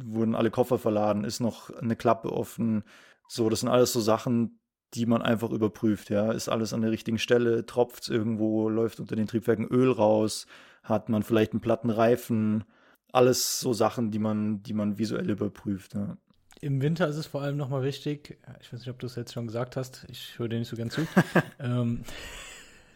wurden 0.04 0.34
alle 0.34 0.50
Koffer 0.50 0.78
verladen, 0.78 1.24
ist 1.24 1.40
noch 1.40 1.70
eine 1.70 1.96
Klappe 1.96 2.32
offen. 2.32 2.84
So, 3.28 3.48
das 3.48 3.60
sind 3.60 3.68
alles 3.68 3.92
so 3.92 4.00
Sachen, 4.00 4.60
die 4.94 5.06
man 5.06 5.22
einfach 5.22 5.50
überprüft. 5.50 6.10
Ja, 6.10 6.32
ist 6.32 6.48
alles 6.48 6.72
an 6.72 6.80
der 6.80 6.90
richtigen 6.90 7.18
Stelle, 7.18 7.66
tropft 7.66 8.04
es 8.04 8.08
irgendwo, 8.08 8.68
läuft 8.68 9.00
unter 9.00 9.16
den 9.16 9.26
Triebwerken 9.26 9.66
Öl 9.66 9.90
raus, 9.90 10.46
hat 10.82 11.08
man 11.08 11.22
vielleicht 11.22 11.52
einen 11.52 11.60
platten 11.60 11.90
Reifen. 11.90 12.64
Alles 13.12 13.60
so 13.60 13.72
Sachen, 13.72 14.10
die 14.10 14.20
man, 14.20 14.62
die 14.62 14.72
man 14.72 14.98
visuell 14.98 15.30
überprüft. 15.30 15.94
Ja. 15.94 16.16
Im 16.60 16.82
Winter 16.82 17.08
ist 17.08 17.16
es 17.16 17.26
vor 17.26 17.42
allem 17.42 17.56
nochmal 17.56 17.82
wichtig, 17.82 18.38
ich 18.60 18.72
weiß 18.72 18.80
nicht, 18.80 18.90
ob 18.90 18.98
du 18.98 19.06
es 19.06 19.14
jetzt 19.14 19.32
schon 19.32 19.46
gesagt 19.46 19.76
hast, 19.76 20.06
ich 20.08 20.38
höre 20.38 20.48
dir 20.48 20.58
nicht 20.58 20.68
so 20.68 20.76
gern 20.76 20.90
zu. 20.90 21.06
ähm, 21.58 22.04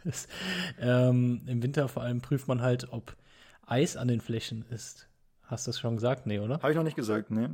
das, 0.05 0.29
ähm, 0.79 1.43
Im 1.47 1.63
Winter 1.63 1.89
vor 1.89 2.03
allem 2.03 2.21
prüft 2.21 2.47
man 2.47 2.61
halt, 2.61 2.93
ob 2.93 3.17
Eis 3.67 3.97
an 3.97 4.09
den 4.09 4.21
Flächen 4.21 4.65
ist. 4.71 5.09
Hast 5.43 5.67
du 5.67 5.71
das 5.71 5.81
schon 5.81 5.97
gesagt? 5.97 6.27
Nee, 6.27 6.41
oder? 6.41 6.57
Habe 6.61 6.71
ich 6.71 6.77
noch 6.77 6.85
nicht 6.85 6.97
gesagt, 6.97 7.31
nee. 7.31 7.49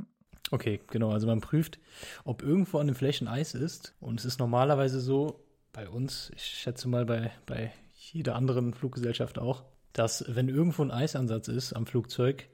Okay, 0.49 0.81
genau. 0.87 1.11
Also 1.11 1.27
man 1.27 1.39
prüft, 1.39 1.79
ob 2.25 2.41
irgendwo 2.41 2.79
an 2.79 2.87
den 2.87 2.95
Flächen 2.95 3.29
Eis 3.29 3.53
ist. 3.53 3.95
Und 4.01 4.19
es 4.19 4.25
ist 4.25 4.39
normalerweise 4.39 4.99
so, 4.99 5.45
bei 5.71 5.87
uns, 5.87 6.31
ich 6.35 6.43
schätze 6.43 6.89
mal 6.89 7.05
bei, 7.05 7.31
bei 7.45 7.71
jeder 7.93 8.35
anderen 8.35 8.73
Fluggesellschaft 8.73 9.39
auch, 9.39 9.63
dass 9.93 10.25
wenn 10.27 10.49
irgendwo 10.49 10.83
ein 10.83 10.91
Eisansatz 10.91 11.47
ist 11.47 11.73
am 11.73 11.85
Flugzeug, 11.85 12.47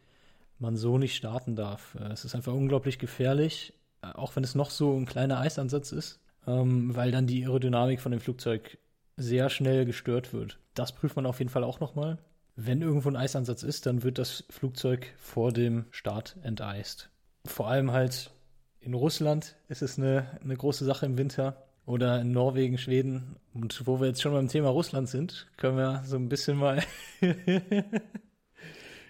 man 0.60 0.76
so 0.76 0.98
nicht 0.98 1.16
starten 1.16 1.56
darf. 1.56 1.96
Äh, 2.00 2.12
es 2.12 2.26
ist 2.26 2.36
einfach 2.36 2.54
unglaublich 2.54 3.00
gefährlich, 3.00 3.74
äh, 4.02 4.08
auch 4.08 4.36
wenn 4.36 4.44
es 4.44 4.56
noch 4.56 4.70
so 4.70 4.96
ein 4.96 5.06
kleiner 5.06 5.40
Eisansatz 5.40 5.92
ist, 5.92 6.20
ähm, 6.46 6.96
weil 6.96 7.12
dann 7.12 7.28
die 7.28 7.44
Aerodynamik 7.44 8.00
von 8.00 8.12
dem 8.12 8.22
Flugzeug 8.22 8.78
sehr 9.16 9.50
schnell 9.50 9.86
gestört 9.86 10.34
wird. 10.34 10.60
Das 10.74 10.92
prüft 10.92 11.16
man 11.16 11.26
auf 11.26 11.40
jeden 11.40 11.50
Fall 11.50 11.64
auch 11.64 11.80
nochmal. 11.80 12.20
Wenn 12.56 12.82
irgendwo 12.82 13.10
ein 13.10 13.16
Eisansatz 13.16 13.64
ist, 13.64 13.86
dann 13.86 14.04
wird 14.04 14.18
das 14.18 14.44
Flugzeug 14.50 15.14
vor 15.18 15.52
dem 15.52 15.86
Start 15.92 16.38
enteist. 16.42 17.10
Vor 17.46 17.68
allem 17.68 17.92
halt 17.92 18.32
in 18.80 18.94
Russland 18.94 19.56
ist 19.68 19.82
es 19.82 19.98
eine, 19.98 20.40
eine 20.44 20.56
große 20.56 20.86
Sache 20.86 21.06
im 21.06 21.18
Winter 21.18 21.68
oder 21.86 22.22
in 22.22 22.32
Norwegen, 22.32 22.78
Schweden. 22.78 23.38
Und 23.54 23.86
wo 23.86 24.00
wir 24.00 24.08
jetzt 24.08 24.22
schon 24.22 24.34
beim 24.34 24.48
Thema 24.48 24.70
Russland 24.70 25.10
sind, 25.10 25.48
können 25.58 25.78
wir 25.78 26.04
so 26.06 26.16
ein 26.16 26.30
bisschen 26.30 26.58
mal 26.58 26.84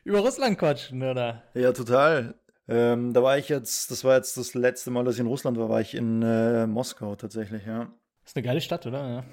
über 0.07 0.19
Russland 0.19 0.57
quatschen, 0.57 1.03
oder? 1.03 1.43
Ja, 1.53 1.73
total. 1.73 2.35
Ähm, 2.69 3.13
da 3.13 3.21
war 3.21 3.37
ich 3.37 3.49
jetzt, 3.49 3.91
das 3.91 4.05
war 4.05 4.15
jetzt 4.15 4.37
das 4.37 4.53
letzte 4.53 4.89
Mal, 4.89 5.03
dass 5.03 5.15
ich 5.15 5.19
in 5.19 5.27
Russland 5.27 5.57
war, 5.57 5.67
war 5.67 5.81
ich 5.81 5.95
in 5.95 6.21
äh, 6.21 6.65
Moskau 6.65 7.17
tatsächlich, 7.17 7.65
ja. 7.65 7.91
Ist 8.25 8.37
eine 8.37 8.45
geile 8.45 8.61
Stadt, 8.61 8.85
oder? 8.85 9.09
Ja. 9.09 9.25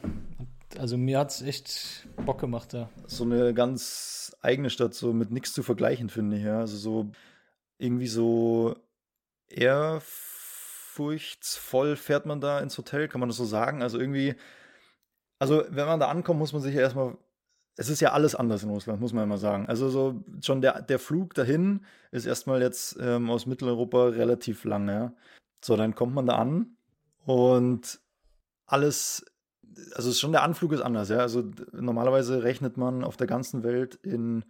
Also 0.76 0.98
mir 0.98 1.20
hat 1.20 1.30
es 1.30 1.42
echt 1.42 2.08
Bock 2.26 2.40
gemacht 2.40 2.74
da. 2.74 2.90
So 3.06 3.22
eine 3.22 3.54
ganz 3.54 4.34
eigene 4.40 4.68
Stadt, 4.68 4.94
so 4.94 5.12
mit 5.12 5.30
nichts 5.30 5.52
zu 5.52 5.62
vergleichen, 5.62 6.08
finde 6.08 6.38
ich, 6.38 6.42
ja. 6.42 6.58
Also 6.58 6.76
so 6.76 7.12
irgendwie 7.78 8.08
so 8.08 8.74
ehrfurchtsvoll 9.48 11.94
fährt 11.94 12.26
man 12.26 12.40
da 12.40 12.58
ins 12.58 12.76
Hotel, 12.76 13.06
kann 13.06 13.20
man 13.20 13.28
das 13.28 13.38
so 13.38 13.44
sagen? 13.44 13.80
Also 13.80 14.00
irgendwie, 14.00 14.34
also 15.38 15.62
wenn 15.68 15.86
man 15.86 16.00
da 16.00 16.08
ankommt, 16.08 16.40
muss 16.40 16.52
man 16.52 16.62
sich 16.62 16.74
ja 16.74 16.80
erstmal 16.80 17.16
es 17.76 17.88
ist 17.88 18.00
ja 18.00 18.12
alles 18.12 18.34
anders 18.34 18.62
in 18.62 18.70
Russland, 18.70 19.00
muss 19.00 19.12
man 19.12 19.24
immer 19.24 19.38
sagen. 19.38 19.66
Also 19.66 19.88
so 19.88 20.22
schon 20.40 20.60
der, 20.60 20.82
der 20.82 20.98
Flug 20.98 21.34
dahin 21.34 21.84
ist 22.12 22.26
erstmal 22.26 22.62
jetzt 22.62 22.96
ähm, 23.00 23.30
aus 23.30 23.46
Mitteleuropa 23.46 24.08
relativ 24.08 24.64
lang. 24.64 25.12
So, 25.60 25.76
dann 25.76 25.94
kommt 25.94 26.14
man 26.14 26.26
da 26.26 26.36
an 26.36 26.76
und 27.24 28.00
alles, 28.66 29.24
also 29.94 30.12
schon 30.12 30.32
der 30.32 30.42
Anflug 30.42 30.72
ist 30.72 30.82
anders. 30.82 31.08
Ja? 31.08 31.18
Also 31.18 31.50
normalerweise 31.72 32.44
rechnet 32.44 32.76
man 32.76 33.02
auf 33.02 33.16
der 33.16 33.26
ganzen 33.26 33.64
Welt 33.64 33.96
in 33.96 34.44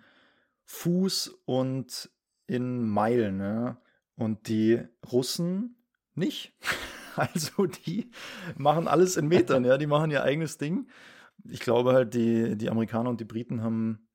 Fuß 0.67 1.29
und 1.47 2.11
in 2.47 2.87
Meilen. 2.87 3.41
Ja? 3.41 3.81
Und 4.17 4.49
die 4.49 4.83
Russen 5.11 5.77
nicht. 6.15 6.53
Also 7.17 7.67
die 7.67 8.11
machen 8.57 8.89
alles 8.89 9.17
in 9.17 9.29
Metern, 9.29 9.65
ja, 9.65 9.79
die 9.79 9.87
machen 9.87 10.11
ihr 10.11 10.25
eigenes 10.25 10.59
Ding 10.59 10.89
ich 11.49 11.61
glaube 11.61 11.93
halt, 11.93 12.15
die, 12.15 12.57
die 12.57 12.71
Amerikaner 12.71 13.11
und 13.11 13.21
die 13.21 13.25
Briten 13.25 13.63
haben 13.63 14.07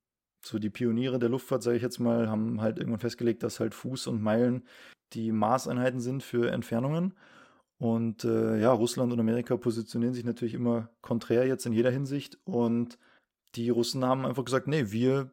so 0.43 0.57
die 0.59 0.69
Pioniere 0.69 1.19
der 1.19 1.29
Luftfahrt, 1.29 1.63
sage 1.63 1.77
ich 1.77 1.83
jetzt 1.83 1.99
mal, 1.99 2.29
haben 2.29 2.61
halt 2.61 2.77
irgendwann 2.77 2.99
festgelegt, 2.99 3.43
dass 3.43 3.59
halt 3.59 3.75
Fuß 3.75 4.07
und 4.07 4.21
Meilen 4.21 4.65
die 5.13 5.31
Maßeinheiten 5.31 5.99
sind 5.99 6.23
für 6.23 6.51
Entfernungen. 6.51 7.13
Und 7.77 8.25
äh, 8.25 8.59
ja, 8.59 8.71
Russland 8.71 9.11
und 9.13 9.19
Amerika 9.19 9.57
positionieren 9.57 10.13
sich 10.13 10.25
natürlich 10.25 10.53
immer 10.53 10.89
konträr 11.01 11.47
jetzt 11.47 11.65
in 11.65 11.73
jeder 11.73 11.91
Hinsicht. 11.91 12.37
Und 12.43 12.97
die 13.55 13.69
Russen 13.69 14.03
haben 14.05 14.25
einfach 14.25 14.45
gesagt, 14.45 14.67
nee, 14.67 14.91
wir 14.91 15.31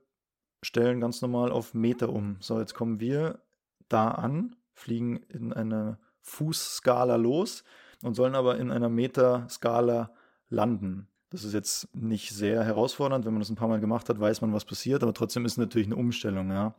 stellen 0.64 1.00
ganz 1.00 1.22
normal 1.22 1.50
auf 1.50 1.74
Meter 1.74 2.10
um. 2.10 2.36
So, 2.40 2.58
jetzt 2.58 2.74
kommen 2.74 3.00
wir 3.00 3.40
da 3.88 4.10
an, 4.10 4.56
fliegen 4.74 5.16
in 5.28 5.52
einer 5.52 5.98
Fußskala 6.22 7.16
los 7.16 7.64
und 8.02 8.14
sollen 8.14 8.34
aber 8.34 8.58
in 8.58 8.70
einer 8.70 8.88
Meterskala 8.88 10.12
landen. 10.48 11.08
Das 11.36 11.44
ist 11.44 11.52
jetzt 11.52 11.94
nicht 11.94 12.30
sehr 12.30 12.64
herausfordernd. 12.64 13.26
Wenn 13.26 13.34
man 13.34 13.42
das 13.42 13.50
ein 13.50 13.56
paar 13.56 13.68
Mal 13.68 13.78
gemacht 13.78 14.08
hat, 14.08 14.18
weiß 14.18 14.40
man, 14.40 14.54
was 14.54 14.64
passiert, 14.64 15.02
aber 15.02 15.12
trotzdem 15.12 15.44
ist 15.44 15.52
es 15.52 15.58
natürlich 15.58 15.86
eine 15.86 15.96
Umstellung, 15.96 16.50
ja. 16.50 16.74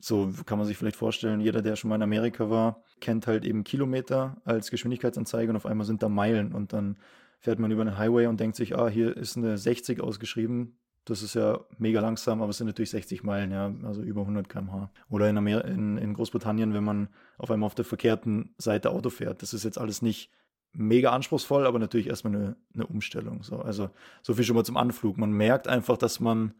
So 0.00 0.32
kann 0.46 0.58
man 0.58 0.66
sich 0.66 0.76
vielleicht 0.76 0.96
vorstellen, 0.96 1.40
jeder, 1.40 1.62
der 1.62 1.76
schon 1.76 1.90
mal 1.90 1.94
in 1.94 2.02
Amerika 2.02 2.50
war, 2.50 2.82
kennt 3.00 3.28
halt 3.28 3.44
eben 3.44 3.62
Kilometer 3.62 4.42
als 4.44 4.72
Geschwindigkeitsanzeige 4.72 5.48
und 5.48 5.54
auf 5.54 5.64
einmal 5.64 5.86
sind 5.86 6.02
da 6.02 6.08
Meilen 6.08 6.52
und 6.52 6.72
dann 6.72 6.98
fährt 7.38 7.60
man 7.60 7.70
über 7.70 7.82
einen 7.82 7.96
Highway 7.96 8.26
und 8.26 8.40
denkt 8.40 8.56
sich, 8.56 8.76
ah, 8.76 8.88
hier 8.88 9.16
ist 9.16 9.36
eine 9.36 9.58
60 9.58 10.00
ausgeschrieben. 10.00 10.76
Das 11.04 11.22
ist 11.22 11.34
ja 11.34 11.60
mega 11.78 12.00
langsam, 12.00 12.42
aber 12.42 12.50
es 12.50 12.58
sind 12.58 12.66
natürlich 12.66 12.90
60 12.90 13.22
Meilen, 13.22 13.52
ja, 13.52 13.72
also 13.84 14.02
über 14.02 14.22
100 14.22 14.48
km/h. 14.48 14.90
Oder 15.08 15.30
in, 15.30 15.38
Amer 15.38 15.64
in, 15.66 15.98
in 15.98 16.14
Großbritannien, 16.14 16.74
wenn 16.74 16.82
man 16.82 17.10
auf 17.38 17.52
einmal 17.52 17.68
auf 17.68 17.76
der 17.76 17.84
verkehrten 17.84 18.56
Seite 18.58 18.90
Auto 18.90 19.10
fährt. 19.10 19.40
Das 19.40 19.54
ist 19.54 19.62
jetzt 19.62 19.78
alles 19.78 20.02
nicht 20.02 20.32
mega 20.74 21.12
anspruchsvoll, 21.12 21.66
aber 21.66 21.78
natürlich 21.78 22.08
erstmal 22.08 22.34
eine, 22.34 22.56
eine 22.74 22.86
Umstellung. 22.86 23.42
So. 23.42 23.58
Also 23.58 23.90
so 24.22 24.34
viel 24.34 24.44
schon 24.44 24.56
mal 24.56 24.64
zum 24.64 24.76
Anflug. 24.76 25.16
Man 25.16 25.32
merkt 25.32 25.68
einfach, 25.68 25.96
dass 25.96 26.20
man, 26.20 26.54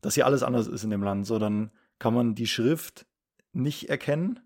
dass 0.00 0.14
hier 0.14 0.26
alles 0.26 0.42
anders 0.42 0.68
ist 0.68 0.84
in 0.84 0.90
dem 0.90 1.02
Land. 1.02 1.26
So, 1.26 1.38
dann 1.38 1.70
kann 1.98 2.14
man 2.14 2.34
die 2.34 2.46
Schrift 2.46 3.06
nicht 3.52 3.88
erkennen. 3.88 4.40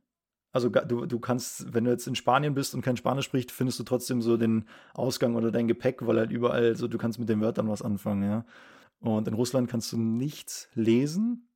Also 0.52 0.68
du, 0.68 1.06
du 1.06 1.20
kannst, 1.20 1.72
wenn 1.72 1.84
du 1.84 1.90
jetzt 1.90 2.06
in 2.06 2.16
Spanien 2.16 2.54
bist 2.54 2.74
und 2.74 2.82
kein 2.82 2.96
Spanisch 2.96 3.26
sprichst, 3.26 3.52
findest 3.52 3.78
du 3.78 3.84
trotzdem 3.84 4.20
so 4.20 4.36
den 4.36 4.64
Ausgang 4.94 5.36
oder 5.36 5.52
dein 5.52 5.68
Gepäck, 5.68 6.06
weil 6.06 6.18
halt 6.18 6.32
überall 6.32 6.76
so, 6.76 6.88
du 6.88 6.98
kannst 6.98 7.18
mit 7.18 7.28
den 7.28 7.40
Wörtern 7.40 7.68
was 7.68 7.82
anfangen, 7.82 8.24
ja. 8.24 8.44
Und 9.00 9.28
in 9.28 9.34
Russland 9.34 9.70
kannst 9.70 9.92
du 9.92 9.96
nichts 9.96 10.68
lesen. 10.74 11.48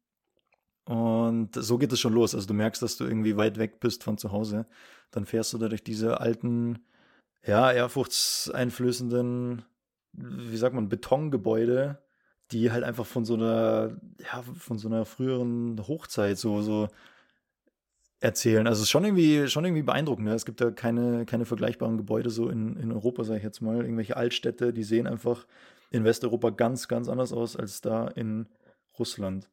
Und 0.84 1.54
so 1.54 1.78
geht 1.78 1.92
es 1.92 2.00
schon 2.00 2.12
los. 2.12 2.34
Also 2.34 2.46
du 2.46 2.54
merkst, 2.54 2.82
dass 2.82 2.96
du 2.96 3.04
irgendwie 3.04 3.36
weit 3.36 3.58
weg 3.58 3.80
bist 3.80 4.04
von 4.04 4.18
zu 4.18 4.32
Hause. 4.32 4.66
Dann 5.10 5.26
fährst 5.26 5.52
du 5.52 5.58
da 5.58 5.68
durch 5.68 5.84
diese 5.84 6.20
alten 6.20 6.78
ja, 7.46 7.72
ehrfurchtseinflößenden, 7.72 9.64
wie 10.12 10.56
sagt 10.56 10.74
man, 10.74 10.88
Betongebäude, 10.88 12.02
die 12.50 12.70
halt 12.70 12.84
einfach 12.84 13.06
von 13.06 13.24
so 13.24 13.34
einer, 13.34 13.96
ja, 14.18 14.42
von 14.42 14.78
so 14.78 14.88
einer 14.88 15.04
früheren 15.04 15.80
Hochzeit 15.86 16.38
so, 16.38 16.62
so 16.62 16.88
erzählen. 18.20 18.66
Also 18.66 18.80
es 18.80 18.84
ist 18.84 18.90
schon 18.90 19.04
irgendwie, 19.04 19.48
schon 19.48 19.64
irgendwie 19.64 19.82
beeindruckend. 19.82 20.28
Ja. 20.28 20.34
Es 20.34 20.46
gibt 20.46 20.60
da 20.60 20.70
keine, 20.70 21.26
keine 21.26 21.44
vergleichbaren 21.44 21.96
Gebäude 21.96 22.30
so 22.30 22.48
in, 22.48 22.76
in 22.76 22.90
Europa, 22.92 23.24
sage 23.24 23.38
ich 23.38 23.44
jetzt 23.44 23.60
mal. 23.60 23.82
Irgendwelche 23.82 24.16
Altstädte, 24.16 24.72
die 24.72 24.82
sehen 24.82 25.06
einfach 25.06 25.46
in 25.90 26.04
Westeuropa 26.04 26.50
ganz, 26.50 26.88
ganz 26.88 27.08
anders 27.08 27.32
aus 27.32 27.56
als 27.56 27.80
da 27.80 28.08
in 28.08 28.48
Russland. 28.98 29.48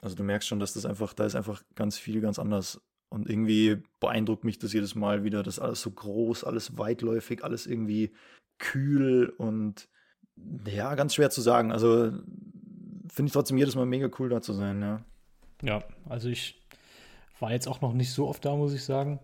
Also 0.00 0.16
du 0.16 0.24
merkst 0.24 0.48
schon, 0.48 0.60
dass 0.60 0.74
das 0.74 0.86
einfach, 0.86 1.12
da 1.12 1.26
ist 1.26 1.34
einfach 1.34 1.62
ganz 1.74 1.98
viel 1.98 2.20
ganz 2.20 2.38
anders. 2.38 2.80
Und 3.16 3.30
irgendwie 3.30 3.78
beeindruckt 3.98 4.44
mich 4.44 4.58
das 4.58 4.74
jedes 4.74 4.94
Mal 4.94 5.24
wieder, 5.24 5.42
dass 5.42 5.58
alles 5.58 5.80
so 5.80 5.90
groß, 5.90 6.44
alles 6.44 6.76
weitläufig, 6.76 7.42
alles 7.42 7.66
irgendwie 7.66 8.12
kühl 8.58 9.32
und 9.38 9.88
ja, 10.66 10.94
ganz 10.96 11.14
schwer 11.14 11.30
zu 11.30 11.40
sagen. 11.40 11.72
Also 11.72 12.12
finde 13.08 13.28
ich 13.28 13.32
trotzdem 13.32 13.56
jedes 13.56 13.74
Mal 13.74 13.86
mega 13.86 14.10
cool 14.18 14.28
da 14.28 14.42
zu 14.42 14.52
sein, 14.52 14.82
ja. 14.82 15.00
Ja, 15.62 15.82
also 16.06 16.28
ich 16.28 16.62
war 17.40 17.52
jetzt 17.52 17.68
auch 17.68 17.80
noch 17.80 17.94
nicht 17.94 18.12
so 18.12 18.28
oft 18.28 18.44
da, 18.44 18.54
muss 18.54 18.74
ich 18.74 18.84
sagen. 18.84 19.18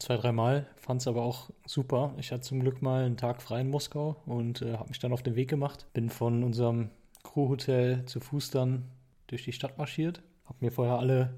Zwei, 0.00 0.16
dreimal, 0.16 0.66
fand 0.76 1.02
es 1.02 1.06
aber 1.06 1.24
auch 1.24 1.50
super. 1.66 2.14
Ich 2.16 2.32
hatte 2.32 2.40
zum 2.40 2.60
Glück 2.60 2.80
mal 2.80 3.04
einen 3.04 3.18
Tag 3.18 3.42
frei 3.42 3.60
in 3.60 3.68
Moskau 3.68 4.16
und 4.24 4.62
äh, 4.62 4.78
habe 4.78 4.88
mich 4.88 4.98
dann 4.98 5.12
auf 5.12 5.22
den 5.22 5.36
Weg 5.36 5.50
gemacht. 5.50 5.88
Bin 5.92 6.08
von 6.08 6.42
unserem 6.42 6.88
Crewhotel 7.22 8.06
zu 8.06 8.20
Fuß 8.20 8.50
dann 8.50 8.86
durch 9.26 9.44
die 9.44 9.52
Stadt 9.52 9.76
marschiert. 9.76 10.22
Habe 10.46 10.64
mir 10.64 10.72
vorher 10.72 10.98
alle 10.98 11.34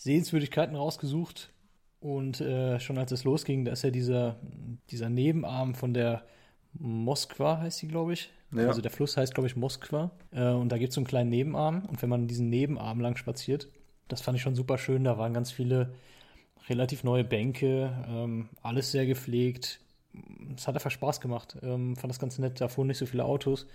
Sehenswürdigkeiten 0.00 0.74
rausgesucht. 0.74 1.50
Und 2.00 2.40
äh, 2.40 2.80
schon 2.80 2.96
als 2.96 3.12
es 3.12 3.24
losging, 3.24 3.66
da 3.66 3.72
ist 3.72 3.84
ja 3.84 3.90
dieser, 3.90 4.36
dieser 4.90 5.10
Nebenarm 5.10 5.74
von 5.74 5.92
der 5.92 6.24
Moskwa, 6.72 7.58
heißt 7.58 7.78
sie, 7.78 7.88
glaube 7.88 8.14
ich. 8.14 8.30
Ja. 8.52 8.68
Also 8.68 8.80
der 8.80 8.90
Fluss 8.90 9.18
heißt, 9.18 9.34
glaube 9.34 9.48
ich, 9.48 9.56
Moskwa. 9.56 10.10
Äh, 10.30 10.48
und 10.48 10.70
da 10.70 10.78
gibt 10.78 10.90
es 10.90 10.94
so 10.94 11.00
einen 11.00 11.06
kleinen 11.06 11.28
Nebenarm. 11.28 11.84
Und 11.84 12.00
wenn 12.00 12.08
man 12.08 12.26
diesen 12.26 12.48
Nebenarm 12.48 13.00
lang 13.00 13.16
spaziert, 13.16 13.68
das 14.08 14.22
fand 14.22 14.36
ich 14.36 14.42
schon 14.42 14.54
super 14.54 14.78
schön. 14.78 15.04
Da 15.04 15.18
waren 15.18 15.34
ganz 15.34 15.52
viele 15.52 15.92
relativ 16.68 17.04
neue 17.04 17.24
Bänke, 17.24 17.92
ähm, 18.08 18.48
alles 18.62 18.92
sehr 18.92 19.04
gepflegt. 19.04 19.80
Es 20.56 20.66
hat 20.66 20.74
einfach 20.74 20.90
Spaß 20.90 21.20
gemacht. 21.20 21.58
Ähm, 21.62 21.96
fand 21.96 22.10
das 22.10 22.18
ganz 22.18 22.38
nett. 22.38 22.60
Da 22.60 22.68
fuhren 22.68 22.88
nicht 22.88 22.98
so 22.98 23.06
viele 23.06 23.26
Autos. 23.26 23.66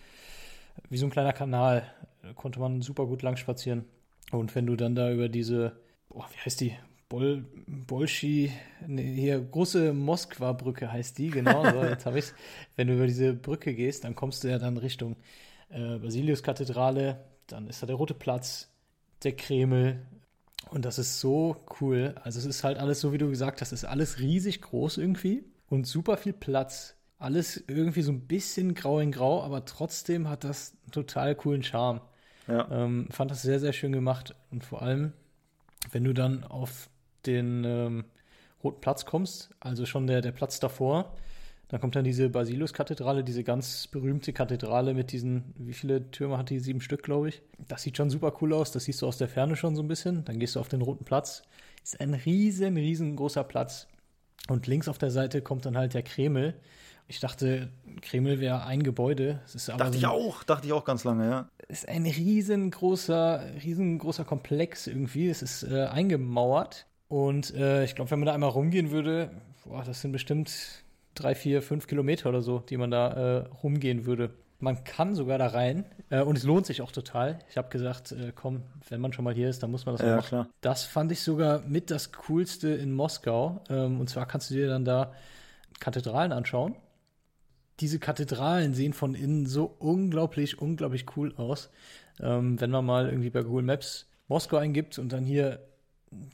Wie 0.90 0.98
so 0.98 1.06
ein 1.06 1.12
kleiner 1.12 1.34
Kanal 1.34 1.84
da 2.26 2.34
konnte 2.34 2.60
man 2.60 2.82
super 2.82 3.06
gut 3.06 3.22
lang 3.22 3.38
spazieren. 3.38 3.86
Und 4.32 4.56
wenn 4.56 4.66
du 4.66 4.76
dann 4.76 4.96
da 4.96 5.12
über 5.12 5.30
diese 5.30 5.74
oh, 6.16 6.24
wie 6.32 6.40
heißt 6.44 6.62
die? 6.62 6.76
Bol, 7.08 7.46
Bolschi, 7.68 8.52
nee, 8.88 9.16
hier, 9.16 9.40
große 9.40 9.94
Moskwa-Brücke 9.94 10.92
heißt 10.92 11.18
die, 11.20 11.30
genau. 11.30 11.64
So, 11.70 11.84
jetzt 11.84 12.06
habe 12.08 12.18
ich 12.18 12.26
Wenn 12.76 12.88
du 12.88 12.96
über 12.96 13.06
diese 13.06 13.34
Brücke 13.34 13.76
gehst, 13.76 14.04
dann 14.04 14.16
kommst 14.16 14.44
du 14.44 14.48
ja 14.48 14.58
dann 14.58 14.78
Richtung 14.78 15.16
äh, 15.70 15.98
Basiliuskathedrale, 16.00 17.24
dann 17.48 17.68
ist 17.68 17.84
da 17.84 17.88
der 17.88 17.96
Rote 17.96 18.16
Platz, 18.16 18.72
der 19.24 19.36
Kreml. 19.36 20.02
Und 20.72 20.84
das 20.84 20.98
ist 20.98 21.20
so 21.20 21.64
cool. 21.80 22.16
Also, 22.24 22.40
es 22.40 22.46
ist 22.46 22.64
halt 22.64 22.80
alles 22.80 23.02
so, 23.02 23.14
wie 23.14 23.20
du 23.20 23.30
gesagt 23.30 23.62
hast, 23.62 23.72
es 23.72 23.84
ist 23.84 23.90
alles 23.90 24.20
riesig 24.20 24.62
groß 24.62 24.98
irgendwie 24.98 25.44
und 25.68 25.86
super 25.86 26.18
viel 26.18 26.34
Platz. 26.34 26.96
Alles 27.20 27.64
irgendwie 27.68 28.02
so 28.02 28.12
ein 28.12 28.28
bisschen 28.28 28.74
grau 28.74 29.00
in 29.00 29.12
grau, 29.12 29.44
aber 29.44 29.66
trotzdem 29.66 30.28
hat 30.28 30.44
das 30.44 30.76
einen 30.84 30.92
total 30.92 31.36
coolen 31.36 31.64
Charme. 31.64 32.02
Ja. 32.48 32.70
Ähm, 32.72 33.08
fand 33.12 33.32
das 33.32 33.42
sehr, 33.42 33.60
sehr 33.60 33.74
schön 33.74 33.92
gemacht 33.92 34.36
und 34.52 34.64
vor 34.64 34.82
allem 34.82 35.14
wenn 35.92 36.04
du 36.04 36.14
dann 36.14 36.44
auf 36.44 36.90
den 37.26 37.64
ähm, 37.64 38.06
Roten 38.64 38.82
Platz 38.82 39.06
kommst, 39.06 39.50
also 39.60 39.86
schon 39.86 40.08
der, 40.08 40.22
der 40.22 40.32
Platz 40.32 40.60
davor, 40.60 41.16
dann 41.68 41.82
kommt 41.82 41.96
dann 41.96 42.04
diese 42.04 42.30
Basilius-Kathedrale, 42.30 43.24
diese 43.24 43.44
ganz 43.44 43.88
berühmte 43.88 44.34
Kathedrale 44.34 44.94
mit 44.94 45.12
diesen, 45.12 45.54
wie 45.58 45.74
viele 45.74 46.12
Türme 46.12 46.38
hat 46.38 46.52
die? 46.52 46.60
Sieben 46.60 46.80
Stück, 46.80 47.02
glaube 47.02 47.30
ich. 47.30 47.42
Das 47.68 47.82
sieht 47.82 47.98
schon 47.98 48.12
super 48.12 48.34
cool 48.42 48.54
aus. 48.54 48.72
Das 48.72 48.84
siehst 48.86 49.02
du 49.02 49.08
aus 49.08 49.18
der 49.18 49.28
Ferne 49.28 49.56
schon 49.56 49.76
so 49.76 49.82
ein 49.82 49.88
bisschen. 49.88 50.24
Dann 50.26 50.38
gehst 50.38 50.56
du 50.56 50.60
auf 50.60 50.68
den 50.68 50.82
Roten 50.82 51.06
Platz. 51.06 51.42
Ist 51.84 52.00
ein 52.00 52.14
riesen, 52.14 52.78
riesengroßer 52.78 53.44
Platz. 53.44 53.88
Und 54.48 54.68
links 54.68 54.88
auf 54.88 55.00
der 55.00 55.10
Seite 55.10 55.42
kommt 55.42 55.66
dann 55.66 55.76
halt 55.76 55.96
der 55.96 56.04
Kreml. 56.04 56.54
Ich 57.08 57.20
dachte, 57.20 57.70
Kreml 58.02 58.40
wäre 58.40 58.66
ein 58.66 58.82
Gebäude. 58.82 59.40
dachte 59.68 59.92
so 59.94 59.98
ich 59.98 60.06
auch, 60.08 60.44
dachte 60.44 60.66
ich 60.68 60.74
auch 60.74 60.86
ganz 60.86 61.04
lange, 61.04 61.30
ja. 61.30 61.50
Ist 61.68 61.88
ein 61.88 62.06
riesengroßer, 62.06 63.42
riesengroßer 63.64 64.26
Komplex 64.26 64.88
irgendwie. 64.88 65.30
Es 65.30 65.42
ist 65.42 65.64
äh, 65.64 65.86
eingemauert. 65.86 66.86
Und 67.08 67.54
äh, 67.54 67.84
ich 67.84 67.96
glaube, 67.96 68.12
wenn 68.12 68.20
man 68.20 68.26
da 68.26 68.34
einmal 68.34 68.50
rumgehen 68.50 68.90
würde, 68.92 69.30
boah, 69.66 69.84
das 69.84 70.02
sind 70.02 70.12
bestimmt 70.12 70.52
drei, 71.14 71.36
vier, 71.36 71.62
fünf 71.62 71.88
Kilometer 71.88 72.30
oder 72.30 72.42
so, 72.42 72.60
die 72.60 72.78
man 72.78 72.92
da 72.92 73.12
äh, 73.14 73.38
rumgehen 73.64 74.06
würde. 74.06 74.32
Man 74.60 74.84
kann 74.84 75.14
sogar 75.16 75.38
da 75.38 75.48
rein 75.48 75.86
äh, 76.10 76.22
und 76.22 76.38
es 76.38 76.44
lohnt 76.44 76.66
sich 76.66 76.82
auch 76.82 76.92
total. 76.92 77.40
Ich 77.50 77.58
habe 77.58 77.70
gesagt, 77.70 78.12
äh, 78.14 78.32
komm, 78.34 78.64
wenn 78.90 79.00
man 79.02 79.14
schon 79.14 79.24
mal 79.26 79.34
hier 79.34 79.50
ist, 79.50 79.62
dann 79.62 79.70
muss 79.70 79.86
man 79.86 79.96
das 79.96 80.06
Ja, 80.06 80.16
machen. 80.16 80.28
klar. 80.28 80.50
Das 80.62 80.84
fand 80.84 81.12
ich 81.12 81.22
sogar 81.22 81.62
mit 81.68 81.92
das 81.92 82.12
Coolste 82.28 82.70
in 82.70 82.94
Moskau. 82.94 83.62
Ähm, 83.70 84.00
und 84.00 84.10
zwar 84.10 84.26
kannst 84.26 84.50
du 84.50 84.56
dir 84.56 84.68
dann 84.68 84.86
da 84.86 85.14
Kathedralen 85.80 86.32
anschauen. 86.32 86.76
Diese 87.80 88.00
Kathedralen 88.00 88.74
sehen 88.74 88.94
von 88.94 89.16
innen 89.16 89.46
so 89.46 89.76
unglaublich, 89.80 90.60
unglaublich 90.62 91.06
cool 91.18 91.34
aus. 91.36 91.70
Ähm, 92.22 92.60
wenn 92.62 92.72
man 92.72 92.86
mal 92.86 93.08
irgendwie 93.10 93.30
bei 93.30 93.42
Google 93.44 93.64
Maps 93.64 94.08
Moskau 94.28 94.58
eingibt 94.58 94.98
und 94.98 95.12
dann 95.12 95.26
hier 95.26 95.60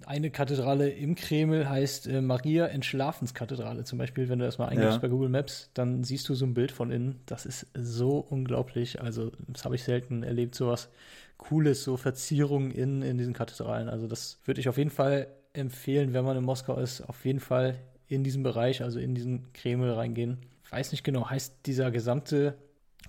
eine 0.06 0.30
Kathedrale 0.30 0.90
im 0.90 1.16
Kreml 1.16 1.68
heißt 1.68 2.08
äh, 2.08 2.22
Maria 2.22 2.68
Entschlafenskathedrale 2.68 3.84
zum 3.84 3.98
Beispiel, 3.98 4.30
wenn 4.30 4.40
du 4.40 4.46
das 4.46 4.58
mal 4.58 4.68
eingibst 4.68 4.96
Ja. 4.96 5.00
bei 5.00 5.08
Google 5.08 5.30
Maps, 5.30 5.70
dann 5.74 6.04
siehst 6.04 6.28
du 6.30 6.36
so 6.36 6.46
ein 6.46 6.54
Bild 6.54 6.72
von 6.72 6.92
innen. 6.92 7.20
Das 7.26 7.46
ist 7.46 7.68
so 7.74 8.20
unglaublich. 8.20 9.02
Also, 9.02 9.32
das 9.48 9.66
habe 9.66 9.76
ich 9.76 9.84
selten 9.84 10.24
erlebt, 10.24 10.56
sowas 10.56 10.90
Cooles, 11.38 11.84
so 11.84 11.98
Verzierungen 11.98 12.72
in, 12.72 13.02
in 13.02 13.18
diesen 13.18 13.34
Kathedralen. 13.34 13.90
Also, 13.90 14.08
das 14.08 14.40
würde 14.46 14.60
ich 14.62 14.70
auf 14.70 14.78
jeden 14.78 14.92
Fall 14.92 15.28
empfehlen, 15.54 16.14
wenn 16.14 16.24
man 16.26 16.38
in 16.38 16.44
Moskau 16.44 16.78
ist, 16.78 17.02
auf 17.02 17.26
jeden 17.26 17.40
Fall 17.40 17.80
in 18.08 18.24
diesen 18.24 18.44
Bereich, 18.44 18.84
also 18.84 19.00
in 19.00 19.16
diesen 19.16 19.52
Kreml 19.54 19.90
reingehen. 19.92 20.38
Weiß 20.72 20.92
nicht 20.92 21.04
genau, 21.04 21.30
heißt 21.30 21.66
dieser 21.66 21.92
gesamte 21.92 22.58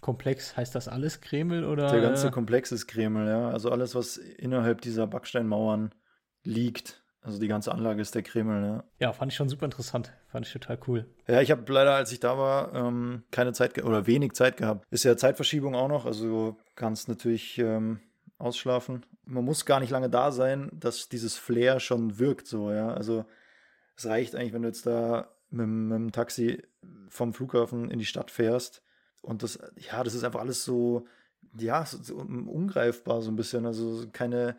Komplex, 0.01 0.57
heißt 0.57 0.75
das 0.75 0.89
alles 0.89 1.21
Kreml 1.21 1.65
oder? 1.65 1.91
Der 1.91 2.01
ganze 2.01 2.31
Komplex 2.31 2.73
ist 2.73 2.89
Kreml, 2.89 3.29
ja. 3.29 3.51
Also 3.51 3.71
alles, 3.71 3.95
was 3.95 4.17
innerhalb 4.17 4.81
dieser 4.81 5.07
Backsteinmauern 5.07 5.95
liegt. 6.43 7.03
Also 7.21 7.39
die 7.39 7.47
ganze 7.47 7.71
Anlage 7.71 8.03
ist 8.03 8.17
der 8.17 8.25
Kreml, 8.25 8.63
ja. 8.65 8.85
ja, 8.99 9.13
fand 9.13 9.31
ich 9.31 9.37
schon 9.37 9.49
super 9.49 9.65
interessant. 9.65 10.13
Fand 10.27 10.45
ich 10.45 10.53
total 10.53 10.77
cool. 10.89 11.07
Ja, 11.29 11.41
ich 11.41 11.53
habe 11.53 11.73
leider, 11.73 11.95
als 11.95 12.11
ich 12.11 12.19
da 12.19 12.37
war, 12.37 12.75
ähm, 12.75 13.23
keine 13.31 13.53
Zeit 13.53 13.81
oder 13.85 14.09
wenig 14.09 14.33
Zeit 14.33 14.57
gehabt. 14.57 14.85
Ist 14.91 15.05
ja 15.05 15.17
Zeitverschiebung 15.17 15.77
auch 15.77 15.89
noch, 15.89 16.05
also 16.05 16.27
du 16.27 16.57
kannst 16.75 17.09
natürlich 17.09 17.59
ähm, 17.59 18.01
ausschlafen. 18.39 19.07
Man 19.25 19.45
muss 19.45 19.67
gar 19.67 19.79
nicht 19.79 19.91
lange 19.91 20.11
da 20.11 20.33
sein, 20.33 20.69
dass 20.73 21.09
dieses 21.09 21.37
Flair 21.37 21.79
schon 21.79 22.19
wirkt, 22.19 22.49
so, 22.49 22.73
ja. 22.73 22.93
Also 22.93 23.25
es 23.97 24.05
reicht 24.05 24.35
eigentlich, 24.35 24.53
wenn 24.53 24.63
du 24.63 24.69
jetzt 24.69 24.85
da 24.85 25.29
mit, 25.51 25.69
mit 25.69 25.95
dem 25.95 26.11
Taxi 26.11 26.61
vom 27.09 27.35
Flughafen 27.35 27.91
in 27.91 27.99
die 27.99 28.07
Stadt 28.07 28.31
fährst 28.31 28.83
und 29.23 29.43
das, 29.43 29.59
ja, 29.77 30.03
das 30.03 30.15
ist 30.15 30.25
einfach 30.25 30.41
alles 30.41 30.65
so, 30.65 31.07
ja, 31.57 31.87
so, 31.87 32.03
so 32.03 32.17
ungreifbar 32.17 33.23
so 33.23 33.31
ein 33.31 33.37
bisschen, 33.37 33.67
also 33.67 34.07
keine, 34.13 34.57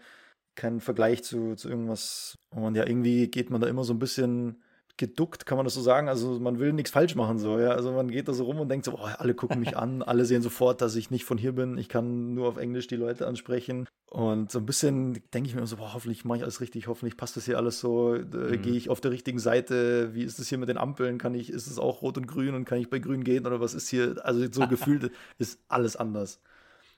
kein 0.55 0.79
Vergleich 0.79 1.23
zu, 1.23 1.55
zu 1.55 1.69
irgendwas. 1.69 2.37
Und 2.49 2.75
ja, 2.75 2.85
irgendwie 2.87 3.27
geht 3.29 3.49
man 3.49 3.61
da 3.61 3.67
immer 3.67 3.83
so 3.83 3.93
ein 3.93 3.99
bisschen 3.99 4.63
geduckt, 4.97 5.45
kann 5.45 5.57
man 5.57 5.65
das 5.65 5.73
so 5.73 5.81
sagen. 5.81 6.07
Also 6.07 6.39
man 6.39 6.59
will 6.59 6.71
nichts 6.71 6.91
falsch 6.91 7.15
machen, 7.15 7.39
so, 7.39 7.59
ja. 7.59 7.71
Also 7.71 7.91
man 7.91 8.09
geht 8.09 8.27
da 8.27 8.33
so 8.33 8.43
rum 8.43 8.59
und 8.59 8.69
denkt 8.69 8.85
so, 8.85 8.93
oh, 8.93 9.09
alle 9.17 9.33
gucken 9.33 9.59
mich 9.59 9.75
an, 9.75 10.01
alle 10.03 10.25
sehen 10.25 10.41
sofort, 10.41 10.81
dass 10.81 10.95
ich 10.95 11.09
nicht 11.09 11.25
von 11.25 11.37
hier 11.37 11.53
bin. 11.53 11.77
Ich 11.77 11.89
kann 11.89 12.33
nur 12.33 12.47
auf 12.47 12.57
Englisch 12.57 12.87
die 12.87 12.95
Leute 12.95 13.27
ansprechen. 13.27 13.87
Und 14.09 14.51
so 14.51 14.59
ein 14.59 14.65
bisschen 14.67 15.23
denke 15.33 15.49
ich 15.49 15.55
mir 15.55 15.65
so, 15.65 15.77
boah, 15.77 15.93
hoffentlich 15.95 16.23
mache 16.23 16.37
ich 16.37 16.43
alles 16.43 16.61
richtig, 16.61 16.87
hoffentlich 16.87 17.17
passt 17.17 17.35
das 17.35 17.45
hier 17.45 17.57
alles 17.57 17.79
so, 17.79 18.13
äh, 18.15 18.57
gehe 18.57 18.75
ich 18.75 18.89
auf 18.89 19.01
der 19.01 19.09
richtigen 19.09 19.39
Seite, 19.39 20.13
wie 20.13 20.23
ist 20.23 20.37
das 20.37 20.47
hier 20.47 20.59
mit 20.59 20.69
den 20.69 20.77
Ampeln, 20.77 21.17
kann 21.17 21.33
ich, 21.33 21.49
ist 21.49 21.65
es 21.65 21.79
auch 21.79 22.03
rot 22.03 22.17
und 22.17 22.27
grün 22.27 22.53
und 22.53 22.65
kann 22.65 22.77
ich 22.77 22.91
bei 22.91 22.99
grün 22.99 23.23
gehen 23.23 23.47
oder 23.47 23.59
was 23.59 23.73
ist 23.73 23.89
hier? 23.89 24.23
Also 24.23 24.45
so 24.51 24.67
gefühlt 24.69 25.11
ist 25.39 25.59
alles 25.67 25.95
anders. 25.95 26.39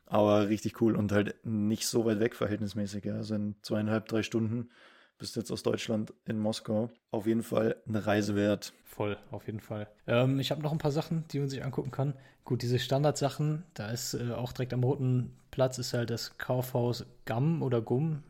Aber 0.08 0.50
richtig 0.50 0.82
cool 0.82 0.96
und 0.96 1.14
halt 1.14 1.36
nicht 1.46 1.88
so 1.88 2.06
weit 2.06 2.20
weg 2.20 2.36
verhältnismäßig. 2.36 3.06
Ja. 3.06 3.16
Also 3.16 3.36
in 3.36 3.56
zweieinhalb, 3.62 4.08
drei 4.08 4.22
Stunden 4.22 4.70
bist 5.18 5.36
jetzt 5.36 5.52
aus 5.52 5.64
Deutschland 5.64 6.14
in 6.26 6.40
Moskau. 6.40 6.90
Auf 7.12 7.28
jeden 7.28 7.44
Fall 7.44 7.76
eine 7.88 8.06
Reise 8.06 8.36
wert. 8.36 8.74
Voll, 8.84 9.18
auf 9.32 9.46
jeden 9.48 9.60
Fall. 9.60 9.88
Ähm, 10.08 10.40
ich 10.40 10.52
habe 10.52 10.62
noch 10.62 10.72
ein 10.72 10.78
paar 10.78 10.92
Sachen, 10.92 11.26
die 11.32 11.40
man 11.40 11.50
sich 11.50 11.64
angucken 11.64 11.92
kann. 11.92 12.14
Gut, 12.44 12.62
diese 12.62 12.80
Standardsachen, 12.80 13.64
da 13.74 13.90
ist 13.90 14.14
äh, 14.14 14.32
auch 14.32 14.52
direkt 14.52 14.74
am 14.74 14.84
Roten 14.84 15.34
Platz 15.56 15.78
ist 15.78 15.94
halt 15.94 16.10
das 16.10 16.38
Kaufhaus 16.38 17.06
GAM 17.24 17.62
oder 17.62 17.82
GUM. 17.82 18.24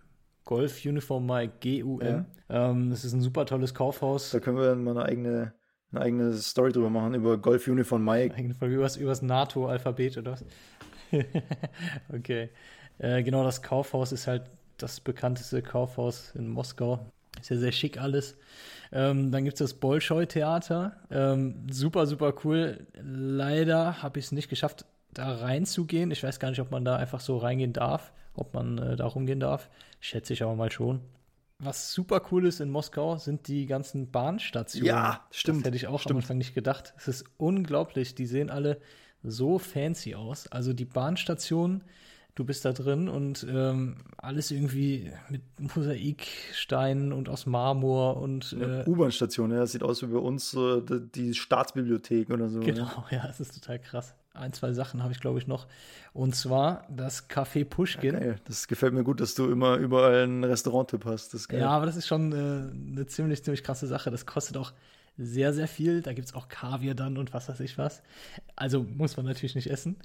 Golf 0.43 0.85
Uniform 0.85 1.25
Mike 1.25 1.53
GUM. 1.59 2.25
Ähm, 2.49 2.89
das 2.91 3.03
ist 3.03 3.13
ein 3.13 3.21
super 3.21 3.47
tolles 3.47 3.73
Kaufhaus. 3.73 4.29
Da 4.29 4.39
können 4.39 4.57
wir 4.57 4.75
mal 4.75 4.91
eine 4.91 5.05
eigene, 5.05 5.53
eine 5.91 6.01
eigene 6.01 6.33
Story 6.33 6.71
drüber 6.71 6.91
machen, 6.91 7.15
über 7.15 7.39
Golf 7.39 7.67
Uniform 7.67 8.05
Mike. 8.05 8.35
Eigene 8.35 8.53
Folge 8.53 8.75
übers, 8.75 8.95
übers 8.97 9.23
NATO-Alphabet 9.23 10.19
oder 10.19 10.33
was? 10.33 10.45
okay. 12.13 12.49
Äh, 12.99 13.23
genau, 13.23 13.43
das 13.43 13.63
Kaufhaus 13.63 14.11
ist 14.11 14.27
halt 14.27 14.43
das 14.77 14.99
bekannteste 14.99 15.61
Kaufhaus 15.61 16.33
in 16.35 16.49
Moskau. 16.49 16.99
Ist 17.39 17.49
ja 17.49 17.57
sehr 17.57 17.71
schick 17.71 17.99
alles. 17.99 18.37
Ähm, 18.91 19.31
dann 19.31 19.43
gibt 19.43 19.55
es 19.55 19.59
das 19.59 19.73
Bolschoi-Theater. 19.79 20.95
Ähm, 21.11 21.67
super, 21.69 22.07
super 22.07 22.33
cool. 22.43 22.87
Leider 23.01 24.01
habe 24.01 24.19
ich 24.19 24.25
es 24.25 24.31
nicht 24.31 24.49
geschafft, 24.49 24.85
da 25.13 25.33
reinzugehen. 25.35 26.11
Ich 26.11 26.23
weiß 26.23 26.39
gar 26.39 26.49
nicht, 26.49 26.61
ob 26.61 26.71
man 26.71 26.85
da 26.85 26.95
einfach 26.95 27.19
so 27.19 27.37
reingehen 27.37 27.73
darf, 27.73 28.13
ob 28.33 28.53
man 28.53 28.77
äh, 28.77 28.95
da 28.95 29.05
rumgehen 29.05 29.39
darf. 29.39 29.69
Schätze 29.99 30.33
ich 30.33 30.43
aber 30.43 30.55
mal 30.55 30.71
schon. 30.71 31.01
Was 31.59 31.93
super 31.93 32.21
cool 32.31 32.45
ist 32.47 32.59
in 32.59 32.69
Moskau, 32.69 33.17
sind 33.17 33.47
die 33.47 33.65
ganzen 33.65 34.11
Bahnstationen. 34.11 34.87
Ja, 34.87 35.25
stimmt, 35.31 35.59
Das 35.59 35.67
hätte 35.67 35.77
ich 35.77 35.87
auch 35.87 35.93
am 35.93 35.99
stimmt. 35.99 36.17
Anfang 36.21 36.37
nicht 36.37 36.53
gedacht. 36.53 36.93
Es 36.97 37.07
ist 37.07 37.25
unglaublich. 37.37 38.13
Die 38.15 38.25
sehen 38.25 38.49
alle 38.49 38.79
so 39.23 39.57
fancy 39.57 40.15
aus. 40.15 40.47
Also 40.47 40.73
die 40.73 40.85
Bahnstationen, 40.85 41.83
du 42.35 42.43
bist 42.43 42.65
da 42.65 42.73
drin 42.73 43.07
und 43.07 43.45
ähm, 43.49 43.95
alles 44.17 44.51
irgendwie 44.51 45.11
mit 45.29 45.41
Mosaiksteinen 45.57 47.13
und 47.13 47.29
aus 47.29 47.45
Marmor 47.45 48.17
und 48.17 48.53
äh, 48.59 48.83
U-Bahn-Station, 48.85 49.51
ja, 49.51 49.59
das 49.59 49.71
sieht 49.71 49.83
aus 49.83 50.01
wie 50.03 50.07
bei 50.07 50.19
uns 50.19 50.53
äh, 50.53 50.81
die, 51.15 51.33
Staatsbibliothek 51.33 52.29
oder 52.29 52.49
so. 52.49 52.59
Ja. 52.59 52.65
Genau, 52.65 53.05
ja, 53.09 53.25
das 53.25 53.39
ist 53.39 53.53
total 53.55 53.79
krass. 53.79 54.13
Ein, 54.33 54.51
zwei 54.51 54.73
Sachen 54.73 55.01
habe 55.01 55.13
ich, 55.13 55.21
glaube 55.21 55.39
ich, 55.39 55.47
noch. 55.47 55.65
Und 56.11 56.35
zwar 56.35 56.85
das 56.89 57.29
Café 57.29 57.63
Pushkin. 57.63 58.15
Geil. 58.15 58.35
Das 58.43 58.67
gefällt 58.67 58.93
mir 58.93 59.05
gut, 59.05 59.21
dass 59.21 59.33
du 59.33 59.49
immer 59.49 59.77
überall 59.77 60.23
einen 60.23 60.43
Restaurant-Tipp 60.43 61.05
hast. 61.05 61.33
Das. 61.33 61.47
Ja, 61.49 61.69
aber 61.69 61.85
das 61.85 61.95
ist 61.95 62.05
schon 62.05 62.33
äh, 62.33 62.91
eine 62.91 63.05
ziemlich, 63.05 63.45
ziemlich 63.45 63.63
krasse 63.63 63.87
Sache. 63.87 64.11
Das 64.11 64.25
kostet 64.25 64.57
auch 64.57 64.73
sehr, 65.17 65.53
sehr 65.53 65.69
viel. 65.69 66.01
Da 66.01 66.11
gibt 66.11 66.27
es 66.27 66.35
auch 66.35 66.49
Kaviar 66.49 66.95
dann 66.95 67.17
und 67.17 67.33
was 67.33 67.47
weiß 67.47 67.61
ich 67.61 67.77
was. 67.77 68.03
Also 68.57 68.83
muss 68.83 69.15
man 69.15 69.25
natürlich 69.25 69.55
nicht 69.55 69.69
essen. 69.71 69.95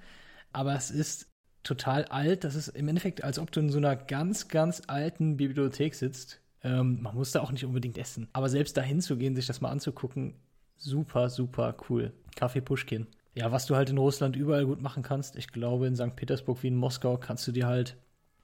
Aber 0.52 0.74
es 0.74 0.92
ist 0.92 1.26
total 1.62 2.04
alt. 2.06 2.44
Das 2.44 2.54
ist 2.54 2.68
im 2.68 2.88
Endeffekt, 2.88 3.24
als 3.24 3.38
ob 3.38 3.50
du 3.52 3.60
in 3.60 3.70
so 3.70 3.78
einer 3.78 3.96
ganz, 3.96 4.48
ganz 4.48 4.82
alten 4.86 5.36
Bibliothek 5.36 5.94
sitzt. 5.94 6.40
Ähm, 6.62 7.02
man 7.02 7.14
muss 7.14 7.32
da 7.32 7.40
auch 7.40 7.52
nicht 7.52 7.64
unbedingt 7.64 7.98
essen. 7.98 8.28
Aber 8.32 8.48
selbst 8.48 8.76
dahin 8.76 9.00
zu 9.00 9.16
gehen, 9.16 9.34
sich 9.34 9.46
das 9.46 9.60
mal 9.60 9.70
anzugucken, 9.70 10.34
super, 10.76 11.28
super 11.28 11.76
cool. 11.88 12.12
Kaffee 12.36 12.60
Pushkin. 12.60 13.06
Ja, 13.34 13.52
was 13.52 13.66
du 13.66 13.76
halt 13.76 13.90
in 13.90 13.98
Russland 13.98 14.36
überall 14.36 14.66
gut 14.66 14.82
machen 14.82 15.02
kannst. 15.02 15.36
Ich 15.36 15.52
glaube, 15.52 15.86
in 15.86 15.96
St. 15.96 16.16
Petersburg 16.16 16.62
wie 16.62 16.68
in 16.68 16.76
Moskau 16.76 17.16
kannst 17.16 17.46
du 17.46 17.52
dir 17.52 17.66
halt 17.66 17.96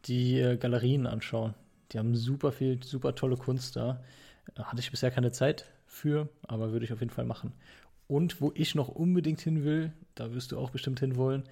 die 0.05 0.39
äh, 0.39 0.57
Galerien 0.57 1.07
anschauen. 1.07 1.55
Die 1.93 1.99
haben 1.99 2.15
super 2.15 2.53
viel, 2.53 2.83
super 2.83 3.15
tolle 3.15 3.37
Kunst 3.37 3.77
da. 3.77 4.03
Hatte 4.57 4.81
ich 4.81 4.91
bisher 4.91 5.11
keine 5.11 5.33
Zeit 5.33 5.67
für, 5.87 6.29
aber 6.47 6.73
würde 6.73 6.85
ich 6.85 6.93
auf 6.93 7.01
jeden 7.01 7.13
Fall 7.13 7.25
machen. 7.25 7.53
Und 8.07 8.41
wo 8.41 8.53
ich 8.55 8.75
noch 8.75 8.89
unbedingt 8.89 9.41
hin 9.41 9.65
will, 9.65 9.93
da 10.15 10.33
wirst 10.33 10.53
du 10.53 10.59
auch 10.59 10.71
bestimmt 10.71 11.01
hinwollen, 11.01 11.45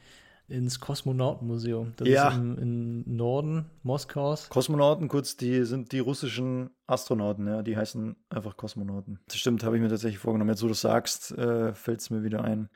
ins 0.49 0.79
Kosmonautenmuseum. 0.81 1.95
Das 1.97 2.09
Ja. 2.09 2.29
ist 2.29 2.37
im, 2.37 2.59
im 2.59 3.17
Norden 3.17 3.67
Moskaus. 3.83 4.49
Kosmonauten, 4.51 5.09
kurz, 5.09 5.37
die 5.37 5.65
sind 5.65 5.93
die 5.93 6.01
russischen 6.01 6.71
Astronauten, 6.87 7.47
ja, 7.47 7.63
die 7.63 7.77
heißen 7.77 8.15
einfach 8.29 8.57
Kosmonauten. 8.57 9.21
Das 9.27 9.37
stimmt, 9.37 9.65
habe 9.65 9.77
ich 9.77 9.83
mir 9.83 9.89
tatsächlich 9.89 10.19
vorgenommen. 10.19 10.51
Jetzt, 10.51 10.63
wo 10.63 10.69
du 10.69 10.75
sagst, 10.75 11.33
äh, 11.33 11.75
fällt 11.75 12.01
es 12.01 12.11
mir 12.11 12.23
wieder 12.23 12.45
ein. 12.45 12.69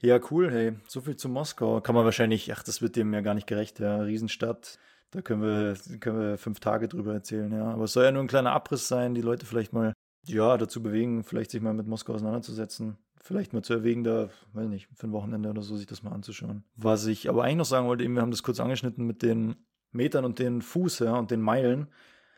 Ja, 0.00 0.20
cool, 0.30 0.50
hey, 0.50 0.74
so 0.86 1.00
viel 1.00 1.16
zu 1.16 1.28
Moskau. 1.28 1.80
Kann 1.80 1.94
man 1.94 2.04
wahrscheinlich, 2.04 2.52
ach, 2.52 2.62
das 2.62 2.82
wird 2.82 2.96
dem 2.96 3.12
ja 3.14 3.20
gar 3.20 3.34
nicht 3.34 3.46
gerecht, 3.46 3.80
ja, 3.80 3.96
Riesenstadt. 3.98 4.78
Da 5.10 5.22
können 5.22 5.42
wir, 5.42 5.74
können 6.00 6.20
wir 6.20 6.38
fünf 6.38 6.60
Tage 6.60 6.86
drüber 6.88 7.14
erzählen, 7.14 7.50
ja. 7.52 7.70
Aber 7.70 7.84
es 7.84 7.92
soll 7.92 8.04
ja 8.04 8.12
nur 8.12 8.22
ein 8.22 8.28
kleiner 8.28 8.52
Abriss 8.52 8.88
sein, 8.88 9.14
die 9.14 9.22
Leute 9.22 9.46
vielleicht 9.46 9.72
mal, 9.72 9.92
ja, 10.26 10.56
dazu 10.58 10.82
bewegen, 10.82 11.24
vielleicht 11.24 11.50
sich 11.50 11.60
mal 11.62 11.74
mit 11.74 11.86
Moskau 11.86 12.12
auseinanderzusetzen. 12.14 12.98
Vielleicht 13.28 13.52
mal 13.52 13.60
zu 13.62 13.74
erwägen, 13.74 14.04
da, 14.04 14.30
weiß 14.54 14.68
nicht, 14.68 14.88
für 14.94 15.06
ein 15.06 15.12
Wochenende 15.12 15.50
oder 15.50 15.60
so, 15.60 15.76
sich 15.76 15.86
das 15.86 16.02
mal 16.02 16.12
anzuschauen. 16.12 16.64
Was 16.76 17.06
ich 17.06 17.28
aber 17.28 17.44
eigentlich 17.44 17.56
noch 17.58 17.66
sagen 17.66 17.86
wollte, 17.86 18.02
eben, 18.02 18.14
wir 18.14 18.22
haben 18.22 18.30
das 18.30 18.42
kurz 18.42 18.58
angeschnitten 18.58 19.06
mit 19.06 19.20
den 19.20 19.56
Metern 19.92 20.24
und 20.24 20.38
den 20.38 20.62
Fuß, 20.62 21.00
ja, 21.00 21.14
und 21.14 21.30
den 21.30 21.42
Meilen. 21.42 21.88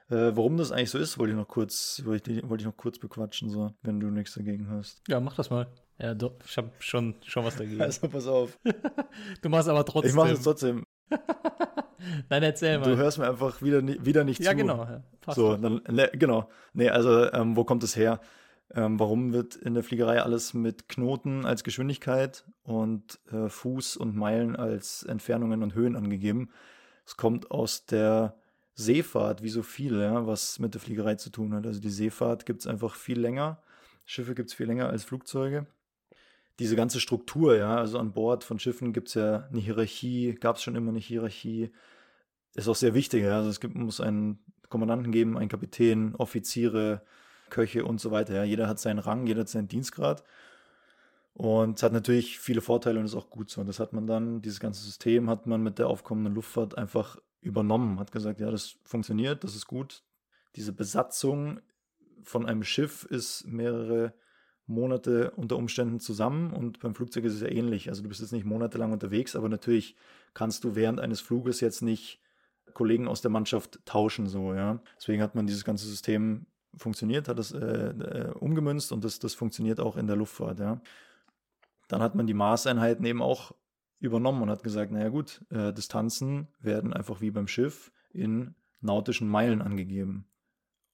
Äh, 0.09 0.33
warum 0.35 0.57
das 0.57 0.73
eigentlich 0.73 0.91
so 0.91 0.99
ist, 0.99 1.17
wollte 1.17 1.31
ich 1.31 1.39
noch 1.39 1.47
kurz, 1.47 2.03
wollte 2.05 2.33
ich, 2.33 2.43
wollte 2.43 2.63
ich 2.63 2.67
noch 2.67 2.77
kurz 2.77 2.99
bequatschen, 2.99 3.51
so, 3.51 3.71
wenn 3.83 4.01
du 4.01 4.09
nichts 4.09 4.35
dagegen 4.35 4.69
hast. 4.69 5.01
Ja, 5.07 5.21
mach 5.21 5.37
das 5.37 5.51
mal. 5.51 5.69
Ja, 6.01 6.13
doch, 6.13 6.33
ich 6.45 6.57
habe 6.57 6.73
schon, 6.81 7.15
schon 7.25 7.45
was 7.45 7.55
dagegen. 7.55 7.81
Also 7.81 8.09
pass 8.09 8.27
auf. 8.27 8.59
du 9.43 9.49
machst 9.49 9.69
aber 9.69 9.85
trotzdem. 9.85 10.11
Ich 10.11 10.17
mache 10.17 10.33
es 10.33 10.43
trotzdem. 10.43 10.87
Nein, 12.29 12.43
erzähl 12.43 12.81
mal. 12.81 12.91
Du 12.91 12.97
hörst 12.97 13.19
mir 13.19 13.29
einfach 13.29 13.63
wieder, 13.63 13.81
wieder 14.05 14.25
nicht 14.25 14.41
ja, 14.41 14.51
zu. 14.51 14.57
genau. 14.57 14.79
Ja, 14.79 15.05
passt 15.21 15.37
So, 15.37 15.57
dann, 15.57 15.83
ne, 15.89 16.11
genau. 16.15 16.51
Nee, 16.73 16.89
also, 16.89 17.31
ähm, 17.33 17.55
wo 17.55 17.63
kommt 17.63 17.85
es 17.85 17.95
her? 17.95 18.21
Ähm, 18.73 19.01
warum 19.01 19.33
wird 19.33 19.57
in 19.57 19.75
der 19.75 19.83
Fliegerei 19.83 20.23
alles 20.23 20.55
mit 20.55 20.89
Knoten 20.89 21.45
als 21.45 21.65
Geschwindigkeit 21.65 22.45
und 22.63 23.19
äh, 23.33 23.49
Fuß 23.49 23.97
und 23.97 24.15
Meilen 24.17 24.55
als 24.55 25.03
Entfernungen 25.03 25.63
und 25.63 25.75
Höhen 25.75 25.97
angegeben? 25.97 26.51
Es 27.05 27.17
kommt 27.17 27.51
aus 27.51 27.87
der 27.87 28.37
Seefahrt, 28.75 29.43
wie 29.43 29.49
so 29.49 29.63
viel, 29.63 29.99
ja, 30.01 30.27
was 30.27 30.59
mit 30.61 30.75
der 30.75 30.81
Fliegerei 30.81 31.17
zu 31.17 31.31
tun 31.31 31.53
hat. 31.55 31.67
Also 31.67 31.81
die 31.81 31.91
Seefahrt 31.91 32.47
gibt 32.47 32.61
es 32.61 32.67
einfach 32.67 32.95
viel 32.95 33.19
länger. 33.21 33.61
Schiffe 34.05 34.35
gibt 34.35 34.51
es 34.51 34.55
viel 34.55 34.67
länger 34.67 34.89
als 34.89 35.05
Flugzeuge. 35.05 35.67
diese 36.61 36.77
ganze 36.77 37.01
Struktur, 37.01 37.57
ja, 37.57 37.77
also 37.79 37.99
an 37.99 38.13
Bord 38.13 38.45
von 38.45 38.59
Schiffen 38.59 38.93
gibt 38.93 39.09
es 39.09 39.15
ja 39.15 39.49
eine 39.51 39.61
Hierarchie, 39.61 40.35
gab 40.35 40.57
es 40.57 40.63
schon 40.63 40.77
immer 40.77 40.91
eine 40.91 40.99
Hierarchie, 40.99 41.71
ist 42.55 42.69
auch 42.69 42.77
sehr 42.77 42.95
wichtig, 42.95 43.25
ja. 43.25 43.39
Also 43.39 43.49
es 43.49 43.61
gibt, 43.61 43.75
muss 43.75 44.01
einen 44.01 44.39
Kommandanten 44.69 45.11
geben, 45.11 45.39
einen 45.39 45.49
Kapitän, 45.49 46.15
Offiziere, 46.17 47.03
Köche 47.51 47.85
und 47.85 48.01
so 48.01 48.11
weiter. 48.11 48.35
Ja. 48.35 48.45
Jeder 48.45 48.69
hat 48.69 48.79
seinen 48.79 48.99
Rang, 48.99 49.27
jeder 49.27 49.41
hat 49.41 49.49
seinen 49.49 49.69
Dienstgrad. 49.69 50.25
Und 51.35 51.79
es 51.79 51.83
hat 51.83 51.93
natürlich 51.93 52.39
viele 52.39 52.61
Vorteile 52.61 52.99
und 52.99 53.05
ist 53.05 53.15
auch 53.15 53.31
gut 53.31 53.51
so. 53.51 53.61
Und 53.61 53.67
das 53.67 53.81
hat 53.81 53.93
man 53.93 54.07
dann, 54.07 54.43
dieses 54.43 54.61
ganze 54.61 54.83
System 54.83 55.31
hat 55.31 55.47
man 55.47 55.63
mit 55.63 55.79
der 55.79 55.89
aufkommenden 55.89 56.35
Luftfahrt 56.35 56.77
einfach 56.77 57.19
übernommen, 57.41 57.99
hat 57.99 58.13
gesagt, 58.13 58.41
ja, 58.41 58.51
das 58.51 58.77
funktioniert, 58.85 59.45
das 59.45 59.55
ist 59.55 59.67
gut. 59.67 60.03
Diese 60.57 60.73
Besatzung 60.73 61.61
von 62.23 62.47
einem 62.47 62.63
Schiff 62.63 63.05
ist 63.05 63.47
mehrere 63.47 64.13
Monate 64.67 65.33
unter 65.33 65.57
Umständen 65.57 66.01
zusammen 66.01 66.53
und 66.53 66.81
beim 66.81 66.95
Flugzeug 66.95 67.25
ist 67.25 67.35
es 67.35 67.41
ja 67.41 67.49
ähnlich. 67.49 67.89
Also 67.89 68.03
du 68.03 68.09
bist 68.09 68.21
jetzt 68.21 68.33
nicht 68.33 68.45
monatelang 68.45 68.93
unterwegs, 68.93 69.35
aber 69.35 69.49
natürlich 69.49 69.97
kannst 70.33 70.65
du 70.65 70.75
während 70.77 71.01
eines 71.01 71.21
Fluges 71.21 71.61
jetzt 71.61 71.83
nicht 71.83 72.21
Kollegen 72.73 73.09
aus 73.09 73.21
der 73.21 73.31
Mannschaft 73.31 73.81
tauschen, 73.85 74.27
so, 74.27 74.55
ja. 74.55 74.81
Deswegen 74.97 75.23
hat 75.23 75.35
man 75.35 75.47
dieses 75.47 75.65
ganze 75.65 75.87
System 75.87 76.47
funktioniert, 76.77 77.29
hat 77.29 77.39
es 77.39 77.53
äh, 77.53 77.59
äh, 77.59 78.33
umgemünzt 78.39 78.93
und 78.93 79.05
das, 79.05 79.19
das 79.19 79.35
funktioniert 79.35 79.81
auch 79.81 79.97
in 79.97 80.07
der 80.07 80.17
Luftfahrt, 80.17 80.61
ja. 80.61 80.81
Dann 81.89 82.03
hat 82.03 82.15
man 82.15 82.27
die 82.27 82.35
Maßeinheiten 82.35 83.05
eben 83.05 83.21
auch 83.21 83.53
übernommen 83.99 84.43
und 84.43 84.51
hat 84.51 84.63
gesagt, 84.63 84.93
naja 84.93 85.09
gut, 85.09 85.45
äh, 85.51 85.73
Distanzen 85.73 86.49
werden 86.61 86.93
einfach 86.93 87.21
wie 87.21 87.31
beim 87.31 87.49
Schiff 87.49 87.93
in 88.13 88.55
nautischen 88.81 89.29
Meilen 89.29 89.61
angegeben. 89.61 90.27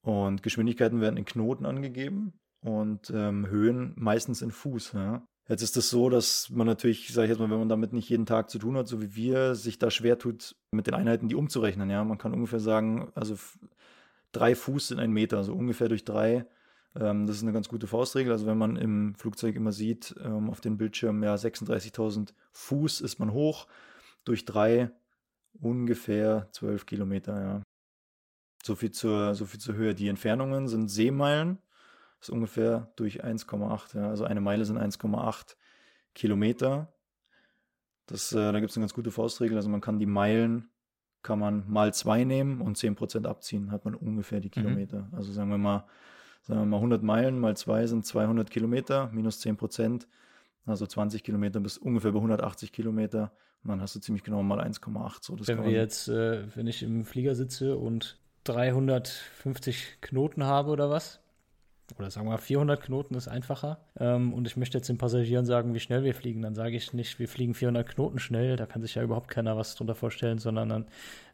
Und 0.01 0.43
Geschwindigkeiten 0.43 1.01
werden 1.01 1.17
in 1.17 1.25
Knoten 1.25 1.67
angegeben 1.67 2.33
und 2.61 3.11
ähm, 3.15 3.47
Höhen 3.47 3.93
meistens 3.97 4.43
in 4.43 4.51
Fuß. 4.51 4.93
Ja. 4.93 5.27
Jetzt 5.49 5.63
ist 5.63 5.71
es 5.71 5.85
das 5.85 5.91
so, 5.91 6.11
dass 6.11 6.51
man 6.51 6.67
natürlich, 6.67 7.13
sage 7.13 7.27
ich 7.27 7.31
jetzt 7.31 7.39
mal, 7.39 7.51
wenn 7.51 7.59
man 7.59 7.69
damit 7.69 7.93
nicht 7.93 8.09
jeden 8.09 8.27
Tag 8.27 8.51
zu 8.51 8.59
tun 8.59 8.77
hat, 8.77 8.89
so 8.89 9.01
wie 9.01 9.15
wir, 9.15 9.55
sich 9.55 9.79
da 9.79 9.91
schwer 9.91 10.19
tut, 10.19 10.57
mit 10.73 10.87
den 10.87 10.95
Einheiten 10.95 11.29
die 11.29 11.37
umzurechnen. 11.37 11.89
Ja, 11.91 12.03
man 12.05 12.19
kann 12.19 12.35
ungefähr 12.35 12.61
sagen, 12.61 13.13
also 13.15 13.37
drei 14.37 14.55
Fuß 14.55 14.89
sind 14.89 14.99
ein 14.99 15.13
Meter, 15.13 15.39
also 15.39 15.55
ungefähr 15.55 15.89
durch 15.89 16.05
drei. 16.05 16.47
Ähm, 16.95 17.27
das 17.27 17.37
ist 17.37 17.43
eine 17.43 17.53
ganz 17.53 17.69
gute 17.69 17.87
Faustregel. 17.87 18.33
Also 18.33 18.47
wenn 18.47 18.59
man 18.59 18.77
im 18.77 19.15
Flugzeug 19.15 19.57
immer 19.57 19.73
sieht, 19.73 20.15
ähm, 20.23 20.51
auf 20.51 20.61
den 20.61 20.77
Bildschirmen, 20.77 21.23
ja, 21.23 21.35
36.000 21.35 22.35
Fuß 22.53 23.01
ist 23.01 23.19
man 23.19 23.33
hoch, 23.33 23.67
durch 24.25 24.45
drei 24.45 24.91
ungefähr 25.61 26.49
12 26.53 26.87
Kilometer, 26.87 27.41
ja. 27.41 27.63
So 28.63 28.75
viel 28.75 28.91
zur, 28.91 29.35
so 29.35 29.47
viel 29.47 29.61
zur 29.61 29.77
Höhe. 29.77 29.95
Die 29.95 30.09
Entfernungen 30.09 30.67
sind 30.67 30.89
Seemeilen 30.89 31.59
ist 32.21 32.31
ungefähr 32.31 32.93
durch 32.97 33.25
1,8. 33.25 33.97
Ja, 33.97 34.09
also 34.09 34.25
eine 34.25 34.41
Meile 34.41 34.65
sind 34.65 34.79
1,8 34.79 35.57
Kilometer. 36.15 36.93
Das, 38.07 38.33
äh, 38.33 38.53
da 38.53 38.59
gibt 38.61 38.71
es 38.71 38.77
eine 38.77 38.83
ganz 38.83 38.95
gute 38.95 39.11
Faustregel. 39.11 39.57
Also 39.57 39.69
man 39.69 39.81
kann 39.81 39.99
die 39.99 40.07
Meilen 40.07 40.69
kann 41.27 41.41
man 41.41 41.65
mal 41.67 41.93
zwei 41.93 42.23
nehmen 42.23 42.61
und 42.61 42.79
10% 42.79 43.27
abziehen, 43.27 43.73
hat 43.73 43.85
man 43.85 43.97
ungefähr 43.97 44.39
die 44.39 44.47
mhm. 44.47 44.53
Kilometer. 44.53 44.99
Mhm. 45.11 45.15
Also 45.15 45.33
sagen 45.33 45.51
wir 45.51 45.59
mal, 45.59 45.85
sagen 46.43 46.61
wir 46.61 46.67
mal 46.67 46.77
100 46.77 47.03
Meilen 47.03 47.41
mal 47.41 47.57
zwei 47.57 47.87
sind 47.89 48.07
200 48.07 48.49
Kilometer 48.49 49.11
minus 49.13 49.45
10%. 49.45 50.07
Also 50.67 50.87
20 50.87 51.25
Kilometer 51.25 51.61
bis 51.61 51.79
ungefähr 51.79 52.13
bei 52.13 52.19
180 52.19 52.73
Kilometer. 52.73 53.33
Und 53.63 53.71
dann 53.71 53.81
hast 53.81 53.97
du 53.97 54.01
ziemlich 54.01 54.23
genau 54.23 54.43
mal 54.45 54.61
1,8. 54.61 55.25
So, 55.25 55.37
wenn 55.49 55.65
wir 55.65 55.73
jetzt, 55.73 56.09
äh, 56.09 56.45
wenn 56.57 56.69
ich 56.69 56.85
im 56.85 57.05
Flieger 57.05 57.35
sitze 57.35 57.77
und 57.77 58.19
350 58.45 60.01
Knoten 60.01 60.45
habe 60.45 60.71
oder 60.71 60.89
was, 60.91 61.21
oder 61.97 62.11
sagen 62.11 62.27
wir 62.27 62.33
mal 62.33 62.39
400 62.39 62.81
Knoten 62.81 63.15
ist 63.15 63.29
einfacher. 63.29 63.79
Ähm, 63.99 64.33
und 64.33 64.47
ich 64.47 64.57
möchte 64.57 64.79
jetzt 64.79 64.89
den 64.89 64.99
Passagieren 64.99 65.47
sagen, 65.47 65.75
wie 65.75 65.81
schnell 65.81 66.05
wir 66.05 66.15
fliegen. 66.15 66.43
Dann 66.43 66.55
sage 66.55 66.77
ich 66.77 66.93
nicht, 66.93 67.19
wir 67.19 67.29
fliegen 67.29 67.55
400 67.55 67.89
Knoten 67.89 68.19
schnell. 68.19 68.57
Da 68.57 68.67
kann 68.67 68.83
sich 68.83 68.95
ja 68.95 69.03
überhaupt 69.03 69.29
keiner 69.29 69.57
was 69.57 69.75
drunter 69.75 69.95
vorstellen, 69.95 70.39
sondern 70.39 70.69
dann 70.69 70.85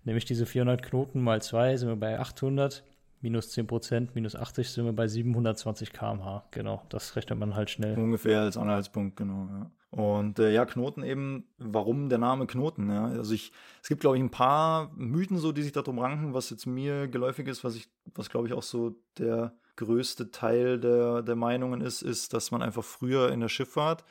nehme 0.04 0.18
ich 0.18 0.24
diese 0.24 0.46
400 0.46 0.82
Knoten 0.82 1.22
mal 1.22 1.40
zwei, 1.42 1.76
sind 1.76 1.88
wir 1.88 1.96
bei 1.96 2.18
800. 2.18 2.84
Minus 3.24 3.50
10 3.50 3.68
Prozent, 3.68 4.14
minus 4.16 4.34
80 4.34 4.68
sind 4.68 4.84
wir 4.84 4.92
bei 4.92 5.06
720 5.06 5.92
km/h. 5.92 6.44
Genau, 6.50 6.82
das 6.88 7.14
rechnet 7.14 7.38
man 7.38 7.54
halt 7.54 7.70
schnell. 7.70 7.96
Ungefähr 7.96 8.40
als 8.40 8.56
Anhaltspunkt, 8.56 9.16
genau. 9.16 9.48
Ja. 9.48 9.70
Und 9.92 10.40
äh, 10.40 10.52
ja, 10.52 10.64
Knoten 10.64 11.04
eben, 11.04 11.44
warum 11.58 12.08
der 12.08 12.18
Name 12.18 12.48
Knoten? 12.48 12.90
Ja? 12.90 13.04
Also 13.04 13.32
ich, 13.34 13.52
es 13.80 13.88
gibt, 13.88 14.00
glaube 14.00 14.16
ich, 14.16 14.22
ein 14.22 14.30
paar 14.30 14.90
Mythen 14.96 15.38
so, 15.38 15.52
die 15.52 15.62
sich 15.62 15.70
darum 15.70 16.00
ranken, 16.00 16.34
was 16.34 16.50
jetzt 16.50 16.66
mir 16.66 17.06
geläufig 17.06 17.46
ist, 17.46 17.62
was 17.62 17.76
ich, 17.76 17.88
was 18.14 18.28
glaube 18.28 18.48
ich 18.48 18.54
auch 18.54 18.62
so 18.62 18.96
der 19.18 19.52
größte 19.84 20.30
Teil 20.30 20.80
der, 20.80 21.22
der 21.22 21.36
Meinungen 21.36 21.80
ist, 21.80 22.02
ist, 22.02 22.32
dass 22.32 22.50
man 22.50 22.62
einfach 22.62 22.84
früher 22.84 23.30
in 23.30 23.40
der 23.40 23.48
Schifffahrt 23.48 24.04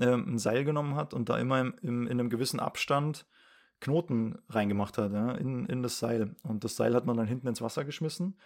ähm, 0.00 0.34
ein 0.34 0.38
Seil 0.38 0.64
genommen 0.64 0.94
hat 0.94 1.14
und 1.14 1.28
da 1.28 1.38
immer 1.38 1.60
im, 1.60 1.74
im, 1.82 2.06
in 2.06 2.20
einem 2.20 2.30
gewissen 2.30 2.60
Abstand 2.60 3.26
Knoten 3.80 4.38
reingemacht 4.48 4.98
hat, 4.98 5.12
ja, 5.12 5.32
in, 5.32 5.66
in 5.66 5.82
das 5.82 5.98
Seil. 5.98 6.36
Und 6.42 6.64
das 6.64 6.76
Seil 6.76 6.94
hat 6.94 7.06
man 7.06 7.16
dann 7.16 7.26
hinten 7.26 7.48
ins 7.48 7.62
Wasser 7.62 7.84
geschmissen. 7.84 8.36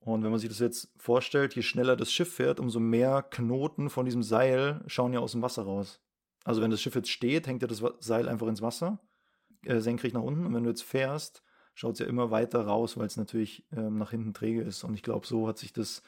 Und 0.00 0.22
wenn 0.24 0.30
man 0.30 0.40
sich 0.40 0.48
das 0.48 0.58
jetzt 0.58 0.90
vorstellt, 0.96 1.54
je 1.54 1.62
schneller 1.62 1.96
das 1.96 2.12
Schiff 2.12 2.34
fährt, 2.34 2.60
umso 2.60 2.80
mehr 2.80 3.22
Knoten 3.22 3.90
von 3.90 4.04
diesem 4.04 4.22
Seil 4.22 4.82
schauen 4.86 5.12
ja 5.12 5.20
aus 5.20 5.32
dem 5.32 5.42
Wasser 5.42 5.62
raus. 5.62 6.00
Also 6.44 6.62
wenn 6.62 6.70
das 6.70 6.80
Schiff 6.80 6.94
jetzt 6.94 7.10
steht, 7.10 7.46
hängt 7.46 7.62
ja 7.62 7.68
das 7.68 7.82
Seil 8.00 8.28
einfach 8.28 8.46
ins 8.46 8.62
Wasser, 8.62 8.98
äh, 9.64 9.80
senkrecht 9.80 10.14
nach 10.14 10.22
unten. 10.22 10.46
Und 10.46 10.54
wenn 10.54 10.64
du 10.64 10.70
jetzt 10.70 10.82
fährst, 10.82 11.42
schaut 11.78 11.92
es 11.92 12.00
ja 12.00 12.06
immer 12.06 12.32
weiter 12.32 12.62
raus, 12.62 12.96
weil 12.96 13.06
es 13.06 13.16
natürlich 13.16 13.62
ähm, 13.70 13.98
nach 13.98 14.10
hinten 14.10 14.34
träge 14.34 14.62
ist. 14.62 14.82
Und 14.82 14.94
ich 14.94 15.02
glaube, 15.02 15.28
so 15.28 15.46
hat 15.46 15.58
sich 15.58 15.72
das 15.72 16.02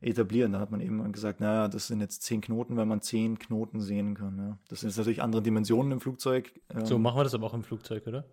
etabliert. 0.00 0.52
Da 0.52 0.58
hat 0.58 0.72
man 0.72 0.80
eben 0.80 1.12
gesagt, 1.12 1.38
naja, 1.38 1.68
das 1.68 1.86
sind 1.86 2.00
jetzt 2.00 2.24
zehn 2.24 2.40
Knoten, 2.40 2.76
wenn 2.76 2.88
man 2.88 3.02
zehn 3.02 3.38
Knoten 3.38 3.80
sehen 3.80 4.16
kann. 4.16 4.36
Ja. 4.36 4.58
Das 4.68 4.80
sind 4.80 4.88
jetzt 4.88 4.96
natürlich 4.96 5.22
andere 5.22 5.40
Dimensionen 5.40 5.92
im 5.92 6.00
Flugzeug. 6.00 6.52
Ähm, 6.74 6.84
so 6.86 6.98
machen 6.98 7.20
wir 7.20 7.22
das 7.22 7.34
aber 7.34 7.46
auch 7.46 7.54
im 7.54 7.62
Flugzeug, 7.62 8.08
oder? 8.08 8.24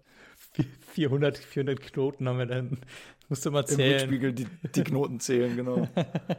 400, 0.93 1.37
400 1.37 1.79
Knoten 1.79 2.27
haben 2.27 2.39
wir 2.39 2.47
dann. 2.47 2.79
Musst 3.27 3.45
du 3.45 3.51
mal 3.51 3.67
zählen. 3.67 3.91
Im 3.91 4.09
Rückspiegel 4.09 4.33
die, 4.33 4.47
die 4.73 4.83
Knoten 4.83 5.19
zählen, 5.19 5.55
genau. 5.55 5.87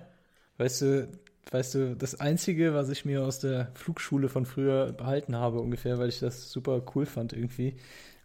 weißt 0.58 0.82
du, 0.82 1.08
weißt 1.52 1.74
du, 1.76 1.94
das 1.94 2.18
Einzige, 2.18 2.74
was 2.74 2.88
ich 2.88 3.04
mir 3.04 3.22
aus 3.24 3.38
der 3.38 3.70
Flugschule 3.74 4.28
von 4.28 4.46
früher 4.46 4.92
behalten 4.94 5.36
habe, 5.36 5.60
ungefähr, 5.60 6.00
weil 6.00 6.08
ich 6.08 6.18
das 6.18 6.50
super 6.50 6.82
cool 6.96 7.06
fand 7.06 7.34
irgendwie, 7.34 7.76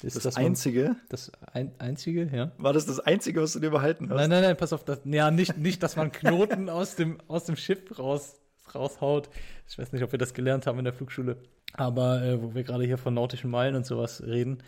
ist 0.03 0.15
das, 0.15 0.23
das 0.23 0.35
Einzige? 0.37 0.83
Man, 0.83 1.01
das 1.09 1.31
ein, 1.53 1.71
Einzige, 1.79 2.29
ja. 2.31 2.51
War 2.57 2.73
das 2.73 2.85
das 2.85 2.99
Einzige, 2.99 3.41
was 3.41 3.53
du 3.53 3.59
dir 3.59 3.71
behalten 3.71 4.09
hast? 4.09 4.17
Nein, 4.17 4.29
nein, 4.29 4.41
nein, 4.43 4.57
pass 4.57 4.73
auf. 4.73 4.83
Das, 4.83 5.01
ja, 5.05 5.31
nicht, 5.31 5.57
nicht, 5.57 5.81
dass 5.83 5.95
man 5.95 6.11
Knoten 6.11 6.69
aus, 6.69 6.95
dem, 6.95 7.19
aus 7.27 7.45
dem 7.45 7.55
Schiff 7.55 7.97
raus, 7.97 8.39
raushaut. 8.73 9.29
Ich 9.67 9.77
weiß 9.77 9.93
nicht, 9.93 10.03
ob 10.03 10.11
wir 10.11 10.19
das 10.19 10.33
gelernt 10.33 10.67
haben 10.67 10.79
in 10.79 10.85
der 10.85 10.93
Flugschule. 10.93 11.37
Aber 11.73 12.21
äh, 12.23 12.41
wo 12.41 12.53
wir 12.53 12.63
gerade 12.63 12.85
hier 12.85 12.97
von 12.97 13.13
nautischen 13.13 13.49
Meilen 13.49 13.75
und 13.75 13.85
sowas 13.85 14.23
reden. 14.23 14.59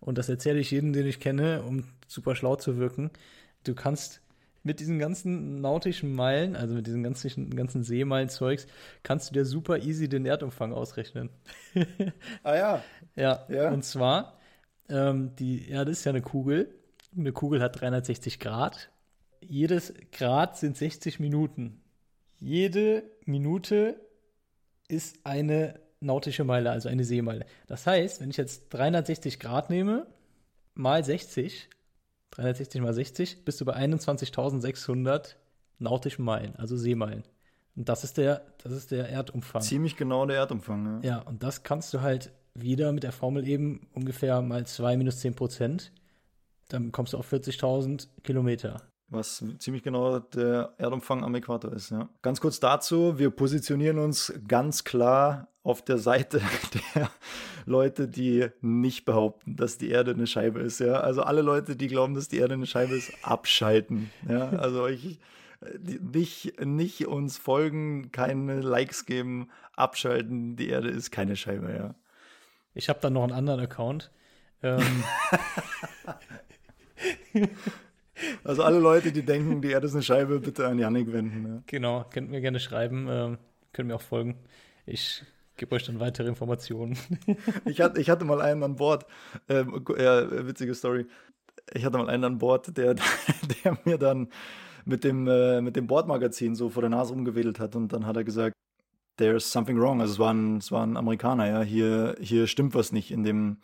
Und 0.00 0.18
das 0.18 0.28
erzähle 0.28 0.58
ich 0.58 0.70
jedem, 0.70 0.92
den 0.92 1.06
ich 1.06 1.20
kenne, 1.20 1.62
um 1.62 1.84
super 2.08 2.34
schlau 2.34 2.56
zu 2.56 2.76
wirken. 2.76 3.10
Du 3.64 3.74
kannst 3.74 4.20
mit 4.64 4.80
diesen 4.80 4.98
ganzen 4.98 5.60
nautischen 5.60 6.14
Meilen, 6.14 6.56
also 6.56 6.74
mit 6.74 6.86
diesen 6.86 7.02
ganzen, 7.02 7.50
ganzen 7.54 7.82
Seemeilen-Zeugs, 7.82 8.66
kannst 9.02 9.30
du 9.30 9.34
dir 9.34 9.44
super 9.44 9.78
easy 9.78 10.08
den 10.08 10.26
Erdumfang 10.26 10.72
ausrechnen. 10.72 11.30
ah 12.42 12.54
ja. 12.54 12.84
ja. 13.16 13.44
Ja. 13.48 13.70
Und 13.70 13.84
zwar 13.84 14.38
ähm, 14.92 15.34
die 15.36 15.68
Erde 15.68 15.90
ist 15.90 16.04
ja 16.04 16.10
eine 16.10 16.22
Kugel. 16.22 16.74
Eine 17.16 17.32
Kugel 17.32 17.62
hat 17.62 17.80
360 17.80 18.38
Grad. 18.38 18.90
Jedes 19.40 19.92
Grad 20.12 20.56
sind 20.56 20.76
60 20.76 21.18
Minuten. 21.18 21.80
Jede 22.38 23.02
Minute 23.24 23.96
ist 24.88 25.24
eine 25.24 25.80
nautische 26.00 26.44
Meile, 26.44 26.70
also 26.70 26.88
eine 26.88 27.04
Seemeile. 27.04 27.46
Das 27.66 27.86
heißt, 27.86 28.20
wenn 28.20 28.30
ich 28.30 28.36
jetzt 28.36 28.68
360 28.70 29.38
Grad 29.38 29.70
nehme, 29.70 30.06
mal 30.74 31.02
60, 31.04 31.68
360 32.30 32.80
mal 32.80 32.92
60, 32.92 33.44
bist 33.44 33.60
du 33.60 33.64
bei 33.64 33.76
21.600 33.76 35.36
nautischen 35.78 36.24
Meilen, 36.24 36.56
also 36.56 36.76
Seemeilen. 36.76 37.24
Und 37.74 37.88
das 37.88 38.04
ist 38.04 38.18
der, 38.18 38.44
das 38.62 38.72
ist 38.72 38.90
der 38.90 39.08
Erdumfang. 39.08 39.62
Ziemlich 39.62 39.96
genau 39.96 40.26
der 40.26 40.36
Erdumfang, 40.36 41.02
ja. 41.02 41.08
Ja, 41.08 41.18
und 41.20 41.42
das 41.42 41.62
kannst 41.62 41.94
du 41.94 42.02
halt 42.02 42.32
wieder 42.54 42.92
mit 42.92 43.02
der 43.02 43.12
Formel 43.12 43.46
eben 43.46 43.86
ungefähr 43.94 44.42
mal 44.42 44.66
2 44.66 44.96
minus 44.96 45.20
10 45.20 45.34
Prozent. 45.34 45.92
Dann 46.68 46.92
kommst 46.92 47.12
du 47.12 47.18
auf 47.18 47.32
40.000 47.32 48.08
Kilometer. 48.22 48.82
Was 49.08 49.44
ziemlich 49.58 49.82
genau 49.82 50.20
der 50.20 50.72
Erdumfang 50.78 51.22
am 51.22 51.34
Äquator 51.34 51.72
ist, 51.72 51.90
ja. 51.90 52.08
Ganz 52.22 52.40
kurz 52.40 52.60
dazu, 52.60 53.18
wir 53.18 53.30
positionieren 53.30 53.98
uns 53.98 54.32
ganz 54.48 54.84
klar 54.84 55.48
auf 55.62 55.82
der 55.82 55.98
Seite 55.98 56.40
der 56.96 57.10
Leute, 57.66 58.08
die 58.08 58.48
nicht 58.62 59.04
behaupten, 59.04 59.54
dass 59.56 59.76
die 59.76 59.90
Erde 59.90 60.12
eine 60.12 60.26
Scheibe 60.26 60.60
ist, 60.60 60.80
ja. 60.80 60.94
Also 60.94 61.22
alle 61.22 61.42
Leute, 61.42 61.76
die 61.76 61.88
glauben, 61.88 62.14
dass 62.14 62.28
die 62.28 62.38
Erde 62.38 62.54
eine 62.54 62.66
Scheibe 62.66 62.94
ist, 62.94 63.12
abschalten, 63.22 64.10
ja. 64.26 64.48
Also 64.48 64.86
ich, 64.86 65.20
nicht, 65.78 66.64
nicht 66.64 67.06
uns 67.06 67.36
folgen, 67.36 68.12
keine 68.12 68.60
Likes 68.60 69.04
geben, 69.04 69.48
abschalten, 69.74 70.56
die 70.56 70.68
Erde 70.68 70.88
ist 70.88 71.10
keine 71.10 71.36
Scheibe, 71.36 71.70
ja. 71.70 71.94
Ich 72.74 72.88
habe 72.88 73.00
dann 73.00 73.12
noch 73.12 73.22
einen 73.22 73.32
anderen 73.32 73.60
Account. 73.60 74.10
Ähm. 74.62 75.04
also 78.44 78.62
alle 78.62 78.78
Leute, 78.78 79.12
die 79.12 79.22
denken, 79.22 79.60
die 79.60 79.70
Erde 79.70 79.86
ist 79.86 79.94
eine 79.94 80.02
Scheibe, 80.02 80.40
bitte 80.40 80.66
an 80.66 80.78
Janik 80.78 81.12
wenden. 81.12 81.46
Ja. 81.46 81.62
Genau, 81.66 82.04
könnt 82.10 82.30
mir 82.30 82.40
gerne 82.40 82.60
schreiben, 82.60 83.08
ähm, 83.10 83.38
können 83.72 83.88
mir 83.88 83.96
auch 83.96 84.02
folgen. 84.02 84.38
Ich 84.86 85.24
gebe 85.56 85.74
euch 85.74 85.84
dann 85.84 86.00
weitere 86.00 86.28
Informationen. 86.28 86.96
ich, 87.64 87.80
hatte, 87.80 88.00
ich 88.00 88.08
hatte 88.10 88.24
mal 88.24 88.40
einen 88.40 88.62
an 88.62 88.76
Bord, 88.76 89.06
ähm, 89.48 89.84
ja, 89.98 90.46
witzige 90.46 90.74
Story. 90.74 91.06
Ich 91.72 91.84
hatte 91.84 91.98
mal 91.98 92.08
einen 92.08 92.24
an 92.24 92.38
Bord, 92.38 92.76
der, 92.76 92.94
der 93.64 93.78
mir 93.84 93.98
dann 93.98 94.28
mit 94.84 95.04
dem, 95.04 95.28
äh, 95.28 95.60
mit 95.60 95.76
dem 95.76 95.86
Bordmagazin 95.86 96.54
so 96.54 96.68
vor 96.68 96.82
der 96.82 96.90
Nase 96.90 97.12
rumgewedelt 97.12 97.60
hat 97.60 97.76
und 97.76 97.92
dann 97.92 98.06
hat 98.06 98.16
er 98.16 98.24
gesagt, 98.24 98.54
there's 99.22 99.50
something 99.50 99.78
wrong. 99.78 100.00
Also 100.00 100.14
es 100.14 100.18
war 100.18 100.34
ein, 100.34 100.56
es 100.56 100.72
war 100.72 100.84
ein 100.84 100.96
Amerikaner, 100.96 101.48
ja, 101.48 101.62
hier, 101.62 102.16
hier 102.20 102.48
stimmt 102.48 102.74
was 102.74 102.90
nicht 102.90 103.12
in 103.12 103.22
dem, 103.22 103.58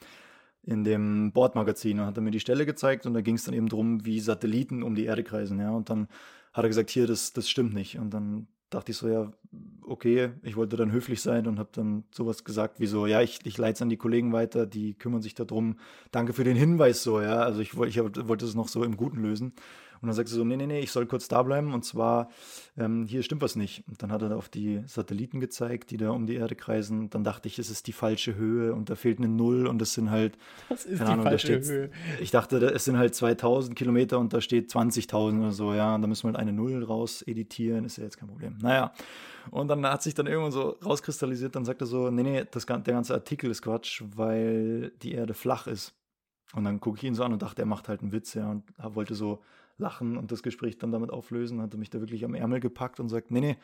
in 0.62 0.85
dem 0.85 1.33
Bordmagazin 1.33 1.99
und 1.99 2.07
hat 2.07 2.16
er 2.16 2.23
mir 2.23 2.31
die 2.31 2.40
Stelle 2.40 2.64
gezeigt 2.64 3.07
und 3.07 3.14
da 3.14 3.21
ging 3.23 3.35
es 3.35 3.44
dann 3.44 3.55
eben 3.55 3.68
darum, 3.68 4.05
wie 4.05 4.21
Satelliten 4.21 4.85
um 4.85 4.94
die 4.94 5.05
Erde 5.05 5.25
kreisen, 5.25 5.59
ja. 5.59 5.71
Und 5.71 5.90
dann 5.90 6.07
hat 6.53 6.64
er 6.64 6.68
gesagt, 6.68 6.90
hier, 6.90 7.07
das, 7.07 7.33
das 7.33 7.51
stimmt 7.51 7.75
nicht. 7.75 7.99
Und 7.99 8.14
dann 8.14 8.47
dachte 8.71 8.92
ich 8.92 8.99
so, 8.99 9.09
ja, 9.09 9.33
okay, 9.83 10.31
ich 10.42 10.57
wollte 10.57 10.77
dann 10.77 10.92
höflich 10.92 11.23
sein 11.23 11.47
und 11.47 11.59
habe 11.59 11.71
dann 11.73 12.05
sowas 12.12 12.44
gesagt 12.44 12.79
wie 12.81 12.87
so, 12.87 13.07
ja, 13.07 13.21
ich, 13.23 13.40
ich 13.44 13.59
leite 13.59 13.75
es 13.75 13.83
an 13.83 13.88
die 13.88 13.97
Kollegen 13.97 14.33
weiter, 14.33 14.66
die 14.66 14.94
kümmern 14.94 15.23
sich 15.23 15.35
darum. 15.35 15.79
Danke 16.12 16.33
für 16.35 16.44
den 16.44 16.57
Hinweis 16.57 17.03
so, 17.03 17.21
ja. 17.21 17.40
Also 17.40 17.61
ich, 17.61 17.71
ich 17.75 17.99
wollte 17.99 18.44
es 18.44 18.55
noch 18.55 18.68
so 18.68 18.85
im 18.85 18.97
Guten 18.97 19.23
lösen. 19.23 19.55
Und 20.00 20.06
dann 20.08 20.14
sagt 20.14 20.28
sie 20.28 20.34
so, 20.34 20.44
nee, 20.44 20.56
nee, 20.56 20.66
nee, 20.66 20.80
ich 20.80 20.90
soll 20.90 21.06
kurz 21.06 21.28
da 21.28 21.42
bleiben 21.42 21.74
und 21.74 21.84
zwar, 21.84 22.30
ähm, 22.76 23.06
hier 23.06 23.22
stimmt 23.22 23.42
was 23.42 23.56
nicht. 23.56 23.84
Und 23.88 24.02
dann 24.02 24.12
hat 24.12 24.22
er 24.22 24.37
auf 24.37 24.48
die 24.48 24.82
Satelliten 24.87 25.40
gezeigt, 25.40 25.90
die 25.90 25.96
da 25.96 26.11
um 26.11 26.26
die 26.26 26.37
Erde 26.37 26.54
kreisen. 26.54 27.11
Dann 27.11 27.24
dachte 27.24 27.48
ich, 27.48 27.58
es 27.58 27.70
ist 27.70 27.87
die 27.87 27.92
falsche 27.92 28.34
Höhe 28.34 28.74
und 28.74 28.90
da 28.90 28.94
fehlt 28.94 29.18
eine 29.18 29.28
Null 29.28 29.66
und 29.66 29.80
es 29.82 29.94
sind 29.94 30.11
halt, 30.11 30.38
das 30.68 30.84
ist 30.84 30.98
keine 30.98 31.11
Ahnung, 31.11 31.24
falsche 31.24 31.46
steht, 31.46 31.64
Höhe. 31.66 31.90
Ich 32.20 32.30
dachte, 32.30 32.58
es 32.58 32.84
sind 32.84 32.98
halt 32.98 33.14
2000 33.14 33.76
Kilometer 33.76 34.18
und 34.18 34.32
da 34.32 34.40
steht 34.40 34.70
20.000 34.70 35.40
oder 35.40 35.52
so, 35.52 35.74
ja. 35.74 35.94
Und 35.94 36.02
da 36.02 36.08
müssen 36.08 36.24
wir 36.24 36.28
halt 36.28 36.40
eine 36.40 36.52
Null 36.52 36.84
raus 36.84 37.22
editieren, 37.22 37.84
ist 37.84 37.98
ja 37.98 38.04
jetzt 38.04 38.18
kein 38.18 38.28
Problem. 38.28 38.56
Naja, 38.61 38.92
und 39.50 39.68
dann 39.68 39.84
hat 39.87 40.02
sich 40.02 40.14
dann 40.14 40.26
irgendwann 40.26 40.52
so 40.52 40.76
rauskristallisiert, 40.84 41.56
dann 41.56 41.64
sagt 41.64 41.80
er 41.80 41.87
so, 41.87 42.11
nee, 42.11 42.22
nee, 42.22 42.44
das, 42.50 42.66
der 42.66 42.80
ganze 42.80 43.14
Artikel 43.14 43.50
ist 43.50 43.62
Quatsch, 43.62 44.02
weil 44.14 44.92
die 45.02 45.12
Erde 45.12 45.34
flach 45.34 45.66
ist. 45.66 45.94
Und 46.54 46.64
dann 46.64 46.80
gucke 46.80 46.98
ich 46.98 47.04
ihn 47.04 47.14
so 47.14 47.24
an 47.24 47.32
und 47.32 47.42
dachte, 47.42 47.62
er 47.62 47.66
macht 47.66 47.88
halt 47.88 48.00
einen 48.00 48.12
Witz, 48.12 48.34
ja, 48.34 48.50
und 48.50 48.64
wollte 48.78 49.14
so 49.14 49.42
lachen 49.76 50.16
und 50.16 50.32
das 50.32 50.42
Gespräch 50.42 50.78
dann 50.78 50.92
damit 50.92 51.11
auflösen, 51.11 51.61
hat 51.61 51.74
er 51.74 51.78
mich 51.78 51.90
da 51.90 52.00
wirklich 52.00 52.24
am 52.24 52.34
Ärmel 52.34 52.61
gepackt 52.61 53.00
und 53.00 53.08
sagt, 53.08 53.30
nee, 53.30 53.40
nee, 53.40 53.56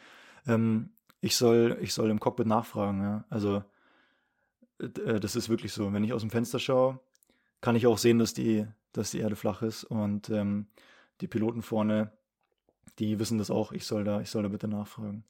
ähm, 0.47 0.91
ich 1.21 1.37
soll, 1.37 1.79
ich 1.81 1.95
soll 1.95 2.11
im 2.11 2.21
Cockpit 2.21 2.47
nachfragen, 2.47 3.01
ja. 3.01 3.25
Also 3.31 3.65
äh, 4.79 5.21
das 5.21 5.37
ist 5.37 5.49
wirklich 5.49 5.73
so. 5.73 5.93
Wenn 5.93 6.05
ich 6.05 6.13
aus 6.13 6.21
dem 6.21 6.31
Fenster 6.31 6.59
schaue, 6.59 7.01
kann 7.61 7.77
ich 7.77 7.87
auch 7.87 7.99
sehen, 7.99 8.19
dass 8.19 8.35
die, 8.35 8.67
dass 8.93 9.11
die 9.11 9.21
Erde 9.21 9.37
flach 9.37 9.63
ist 9.63 9.85
und 9.85 10.31
ähm, 10.31 10.67
die 11.21 11.29
Piloten 11.29 11.63
vorne, 11.63 12.13
die 12.99 13.19
wissen 13.19 13.39
das 13.39 13.51
auch, 13.51 13.73
ich 13.73 13.87
soll 13.87 14.05
da, 14.05 14.21
ich 14.21 14.31
soll 14.31 14.43
da 14.43 14.49
bitte 14.49 14.69
nachfragen. 14.69 15.25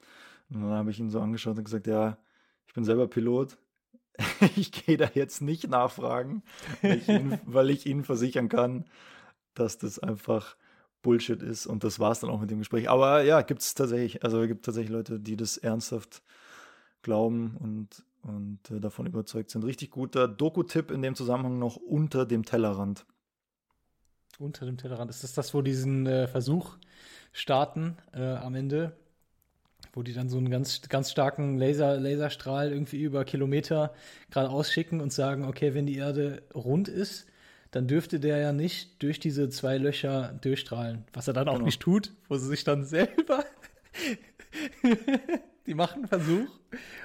Und 0.51 0.63
dann 0.63 0.71
habe 0.71 0.91
ich 0.91 0.99
ihn 0.99 1.11
so 1.11 1.21
angeschaut 1.21 1.57
und 1.57 1.65
gesagt, 1.65 1.87
ja, 1.87 2.19
ich 2.67 2.75
bin 2.75 2.85
selber 2.85 3.07
Pilot. 3.07 3.57
ich 4.57 4.73
gehe 4.73 4.97
da 4.97 5.11
jetzt 5.15 5.43
nicht 5.43 5.69
nachfragen, 5.69 6.43
weil 6.83 6.99
ich, 6.99 7.09
ihn, 7.09 7.39
weil 7.47 7.71
ich 7.71 7.87
Ihnen 7.87 8.05
versichern 8.05 8.49
kann, 8.49 8.85
dass 9.55 9.79
das 9.79 9.99
einfach 9.99 10.57
Bullshit 11.03 11.43
ist. 11.43 11.67
Und 11.67 11.85
das 11.85 12.01
war 12.01 12.13
es 12.13 12.21
dann 12.21 12.31
auch 12.31 12.41
mit 12.41 12.51
dem 12.51 12.59
Gespräch. 12.59 12.89
Aber 12.89 13.23
ja, 13.23 13.43
gibt 13.43 13.63
es 13.63 13.75
tatsächlich, 13.75 14.25
also 14.25 14.47
gibt 14.47 14.65
tatsächlich 14.65 14.93
Leute, 14.93 15.21
die 15.21 15.37
das 15.37 15.57
ernsthaft 15.57 16.23
glauben 17.03 17.57
und, 17.59 18.05
und 18.23 18.71
äh, 18.71 18.81
davon 18.81 19.07
überzeugt 19.07 19.51
sind. 19.51 19.65
Richtig 19.65 19.91
guter 19.91 20.29
Doku-Tipp 20.29 20.91
in 20.91 21.03
dem 21.03 21.15
Zusammenhang 21.15 21.59
noch 21.59 21.77
unter 21.77 22.25
dem 22.25 22.45
Tellerrand. 22.45 23.05
Unter 24.39 24.67
dem 24.67 24.79
Tellerrand. 24.79 25.11
Ist 25.11 25.23
das 25.23 25.35
das, 25.35 25.55
wo 25.55 25.63
diesen 25.63 26.07
äh, 26.07 26.27
Versuch 26.27 26.77
starten 27.33 27.97
äh, 28.13 28.35
am 28.35 28.55
Ende? 28.55 28.97
Wo 29.95 30.03
die 30.03 30.13
dann 30.13 30.29
so 30.29 30.39
einen 30.39 30.51
ganz, 30.51 30.83
ganz 30.89 31.11
starken 31.11 31.57
Laser, 31.57 31.99
Laserstrahl 31.99 32.73
irgendwie 32.73 33.01
über 33.01 33.25
Kilometer 33.25 33.95
gerade 34.31 34.51
ausschicken 34.51 35.01
und 35.01 35.13
sagen, 35.13 35.45
okay, 35.45 35.73
wenn 35.75 35.87
die 35.87 35.97
Erde 35.97 36.43
rund 36.55 36.89
ist, 36.89 37.27
dann 37.71 37.87
dürfte 37.87 38.21
der 38.21 38.39
ja 38.39 38.53
nicht 38.53 39.03
durch 39.03 39.19
diese 39.21 39.49
zwei 39.49 39.79
Löcher 39.79 40.39
durchstrahlen. 40.43 41.05
Was 41.13 41.29
er 41.29 41.35
dann 41.35 41.49
auch 41.49 41.55
genau. 41.55 41.67
nicht 41.67 41.81
tut, 41.81 42.13
wo 42.29 42.37
sie 42.37 42.49
sich 42.49 42.65
dann 42.65 42.85
selber. 42.85 43.45
die 45.67 45.75
machen 45.75 46.01
einen 46.01 46.09
Versuch 46.09 46.51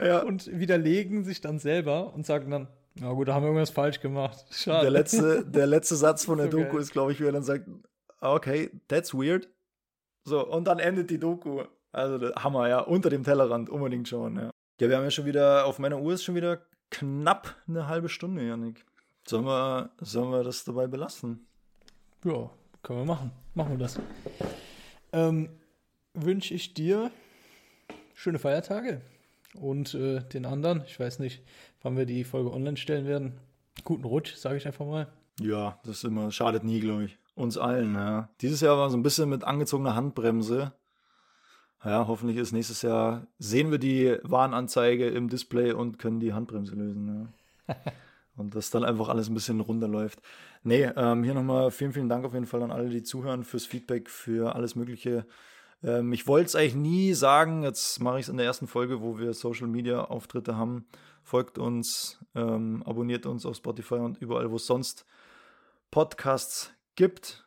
ja. 0.04 0.22
und 0.22 0.48
widerlegen 0.60 1.24
sich 1.24 1.42
dann 1.42 1.60
selber 1.60 2.14
und 2.14 2.26
sagen 2.26 2.52
dann, 2.52 2.68
na 2.96 3.14
gut, 3.14 3.28
da 3.28 3.34
haben 3.34 3.44
wir 3.44 3.48
irgendwas 3.48 3.70
falsch 3.70 4.00
gemacht. 4.00 4.46
Schade. 4.52 4.82
Der 4.82 4.92
letzte, 4.92 5.46
der 5.46 5.68
letzte 5.68 5.96
Satz 5.96 6.26
von 6.26 6.38
der 6.38 6.48
so 6.52 6.58
Doku 6.58 6.78
ist, 6.78 6.92
glaube 6.92 7.12
ich, 7.12 7.20
wie 7.20 7.26
er 7.26 7.32
dann 7.32 7.44
sagt, 7.44 7.68
okay, 8.20 8.72
that's 8.88 9.14
weird. 9.14 9.48
So, 10.26 10.46
und 10.46 10.66
dann 10.66 10.80
endet 10.80 11.10
die 11.10 11.20
Doku. 11.20 11.64
Also 11.92 12.34
Hammer, 12.36 12.68
ja, 12.70 12.80
unter 12.80 13.10
dem 13.10 13.24
Tellerrand, 13.24 13.70
unbedingt 13.70 14.08
schauen, 14.08 14.36
ja. 14.36 14.52
Ja, 14.80 14.90
wir 14.90 14.96
haben 14.96 15.04
ja 15.04 15.12
schon 15.12 15.26
wieder, 15.26 15.66
auf 15.66 15.80
meiner 15.80 16.00
Uhr 16.00 16.14
ist 16.14 16.24
schon 16.24 16.36
wieder 16.36 16.62
knapp 16.90 17.56
eine 17.68 17.88
halbe 17.88 18.10
Stunde, 18.10 18.48
Janik. 18.48 18.86
Sollen 19.28 19.46
wir, 19.46 19.92
sollen 20.00 20.32
wir 20.32 20.44
das 20.44 20.64
dabei 20.64 20.88
belassen? 20.88 21.46
Ja, 22.24 22.50
können 22.82 23.00
wir 23.00 23.06
machen. 23.06 23.32
Machen 23.54 23.72
wir 23.72 23.78
das. 23.78 24.00
Ähm, 25.12 25.50
Wünsche 26.14 26.54
ich 26.54 26.74
dir 26.74 27.12
schöne 28.14 28.40
Feiertage 28.40 29.02
und 29.54 29.94
äh, 29.94 30.22
den 30.22 30.46
anderen, 30.46 30.84
ich 30.86 31.00
weiß 31.00 31.20
nicht, 31.20 31.44
wann 31.82 31.98
wir 31.98 32.06
die 32.06 32.24
Folge 32.24 32.52
online 32.52 32.78
stellen 32.78 33.06
werden. 33.06 33.40
Guten 33.84 34.04
Rutsch, 34.04 34.36
sage 34.36 34.58
ich 34.58 34.66
einfach 34.66 34.86
mal. 34.86 35.08
Ja, 35.40 35.80
das 35.84 35.98
ist 35.98 36.04
immer, 36.04 36.32
schadet 36.32 36.64
nie, 36.64 36.80
glaube 36.80 37.06
ich. 37.06 37.18
Uns 37.36 37.58
allen, 37.58 37.96
ja. 37.96 38.30
Dieses 38.42 38.60
Jahr 38.62 38.78
war 38.78 38.90
so 38.90 38.98
ein 38.98 39.04
bisschen 39.04 39.30
mit 39.30 39.44
angezogener 39.44 39.96
Handbremse. 39.96 40.74
Ja, 41.84 42.08
hoffentlich 42.08 42.38
ist 42.38 42.52
nächstes 42.52 42.82
Jahr, 42.82 43.28
sehen 43.38 43.72
wir 43.72 43.78
die 43.78 44.18
Warnanzeige 44.24 45.08
im 45.08 45.30
Display 45.30 45.72
und 45.72 45.98
können 45.98 46.20
die 46.20 46.34
Handbremse 46.34 46.76
lösen. 46.76 47.32
Ja. 47.68 47.76
und 48.36 48.54
das 48.56 48.70
dann 48.70 48.84
einfach 48.84 49.08
alles 49.08 49.30
ein 49.30 49.34
bisschen 49.34 49.62
runterläuft. 49.62 50.22
Nee, 50.64 50.90
ähm, 50.96 51.24
hier 51.24 51.34
nochmal 51.34 51.72
vielen, 51.72 51.94
vielen 51.94 52.10
Dank 52.10 52.26
auf 52.26 52.34
jeden 52.34 52.48
Fall 52.48 52.64
an 52.64 52.72
alle, 52.72 52.90
die 52.90 53.04
zuhören, 53.04 53.46
fürs 53.46 53.66
Feedback, 53.66 54.10
für 54.10 54.56
alles 54.56 54.76
Mögliche. 54.76 55.26
Ähm, 55.82 56.12
ich 56.12 56.28
wollte 56.28 56.48
es 56.48 56.56
eigentlich 56.56 56.76
nie 56.76 57.14
sagen, 57.14 57.64
jetzt 57.64 58.02
mache 58.02 58.20
ich 58.20 58.26
es 58.26 58.30
in 58.30 58.38
der 58.38 58.46
ersten 58.46 58.68
Folge, 58.68 59.02
wo 59.02 59.18
wir 59.18 59.34
Social 59.34 59.68
Media 59.68 60.04
Auftritte 60.04 60.58
haben. 60.58 60.86
Folgt 61.24 61.58
uns, 61.58 62.20
ähm, 62.36 62.84
abonniert 62.86 63.26
uns 63.26 63.46
auf 63.46 63.56
Spotify 63.56 63.96
und 63.96 64.18
überall, 64.18 64.52
wo 64.52 64.58
es 64.58 64.66
sonst 64.66 65.06
Podcasts 65.92 66.72
gibt. 66.96 67.46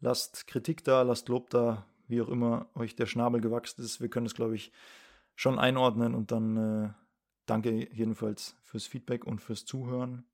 Lasst 0.00 0.46
Kritik 0.46 0.84
da, 0.84 1.02
lasst 1.02 1.28
Lob 1.28 1.48
da, 1.50 1.86
wie 2.08 2.20
auch 2.20 2.28
immer 2.28 2.66
euch 2.74 2.96
der 2.96 3.06
Schnabel 3.06 3.40
gewachsen 3.40 3.82
ist. 3.82 4.00
Wir 4.00 4.08
können 4.08 4.26
es, 4.26 4.34
glaube 4.34 4.54
ich, 4.54 4.72
schon 5.34 5.58
einordnen 5.58 6.14
und 6.14 6.30
dann 6.30 6.56
äh, 6.56 6.88
Danke 7.46 7.88
jedenfalls 7.92 8.56
fürs 8.62 8.86
Feedback 8.86 9.24
und 9.24 9.40
fürs 9.40 9.64
Zuhören. 9.64 10.24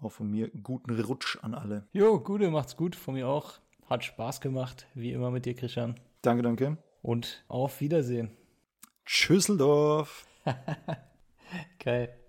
Auch 0.00 0.12
von 0.12 0.30
mir 0.30 0.50
guten 0.50 0.98
Rutsch 1.00 1.38
an 1.42 1.54
alle. 1.54 1.86
Jo, 1.92 2.20
gute, 2.20 2.50
macht's 2.50 2.76
gut. 2.76 2.96
Von 2.96 3.14
mir 3.14 3.28
auch. 3.28 3.54
Hat 3.88 4.04
Spaß 4.04 4.40
gemacht, 4.40 4.86
wie 4.94 5.12
immer 5.12 5.30
mit 5.30 5.44
dir, 5.44 5.54
Christian. 5.54 5.98
Danke, 6.22 6.42
danke. 6.42 6.78
Und 7.02 7.44
auf 7.48 7.80
Wiedersehen. 7.80 8.30
Tschüsseldorf. 9.04 10.26
Geil. 11.78 12.21